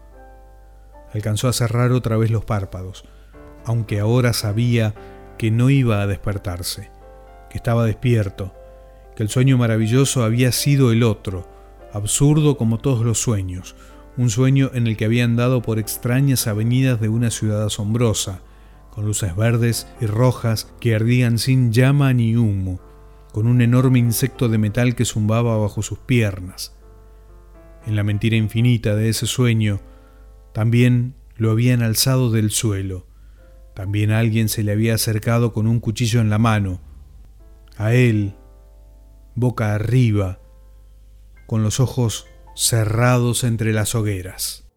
Alcanzó 1.13 1.47
a 1.47 1.53
cerrar 1.53 1.91
otra 1.91 2.17
vez 2.17 2.29
los 2.29 2.43
párpados, 2.43 3.05
aunque 3.65 3.99
ahora 3.99 4.33
sabía 4.33 4.93
que 5.37 5.49
no 5.49 5.69
iba 5.69 6.01
a 6.01 6.07
despertarse, 6.07 6.91
que 7.49 7.57
estaba 7.57 7.85
despierto, 7.85 8.53
que 9.15 9.23
el 9.23 9.29
sueño 9.29 9.57
maravilloso 9.57 10.23
había 10.23 10.51
sido 10.51 10.91
el 10.91 11.03
otro, 11.03 11.47
absurdo 11.93 12.57
como 12.57 12.77
todos 12.77 13.05
los 13.05 13.19
sueños, 13.19 13.75
un 14.17 14.29
sueño 14.29 14.71
en 14.73 14.87
el 14.87 14.97
que 14.97 15.05
había 15.05 15.23
andado 15.23 15.61
por 15.61 15.79
extrañas 15.79 16.47
avenidas 16.47 16.99
de 16.99 17.07
una 17.09 17.31
ciudad 17.31 17.63
asombrosa, 17.63 18.41
con 18.89 19.05
luces 19.05 19.35
verdes 19.37 19.87
y 20.01 20.05
rojas 20.05 20.69
que 20.81 20.95
ardían 20.95 21.37
sin 21.37 21.71
llama 21.71 22.13
ni 22.13 22.35
humo, 22.35 22.81
con 23.31 23.47
un 23.47 23.61
enorme 23.61 23.99
insecto 23.99 24.49
de 24.49 24.57
metal 24.57 24.95
que 24.95 25.05
zumbaba 25.05 25.57
bajo 25.57 25.81
sus 25.81 25.99
piernas. 25.99 26.75
En 27.85 27.95
la 27.95 28.03
mentira 28.03 28.35
infinita 28.35 28.95
de 28.95 29.09
ese 29.09 29.25
sueño, 29.25 29.81
también 30.53 31.15
lo 31.35 31.51
habían 31.51 31.81
alzado 31.81 32.29
del 32.29 32.51
suelo, 32.51 33.07
también 33.73 34.11
alguien 34.11 34.49
se 34.49 34.63
le 34.63 34.73
había 34.73 34.95
acercado 34.95 35.53
con 35.53 35.65
un 35.65 35.79
cuchillo 35.79 36.19
en 36.19 36.29
la 36.29 36.37
mano, 36.37 36.81
a 37.77 37.93
él, 37.93 38.35
boca 39.35 39.73
arriba, 39.73 40.39
con 41.47 41.63
los 41.63 41.79
ojos 41.79 42.27
cerrados 42.55 43.43
entre 43.43 43.73
las 43.73 43.95
hogueras. 43.95 44.69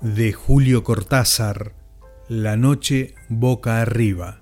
De 0.00 0.32
Julio 0.32 0.82
Cortázar, 0.82 1.74
La 2.28 2.56
noche 2.56 3.14
boca 3.28 3.80
arriba. 3.80 4.40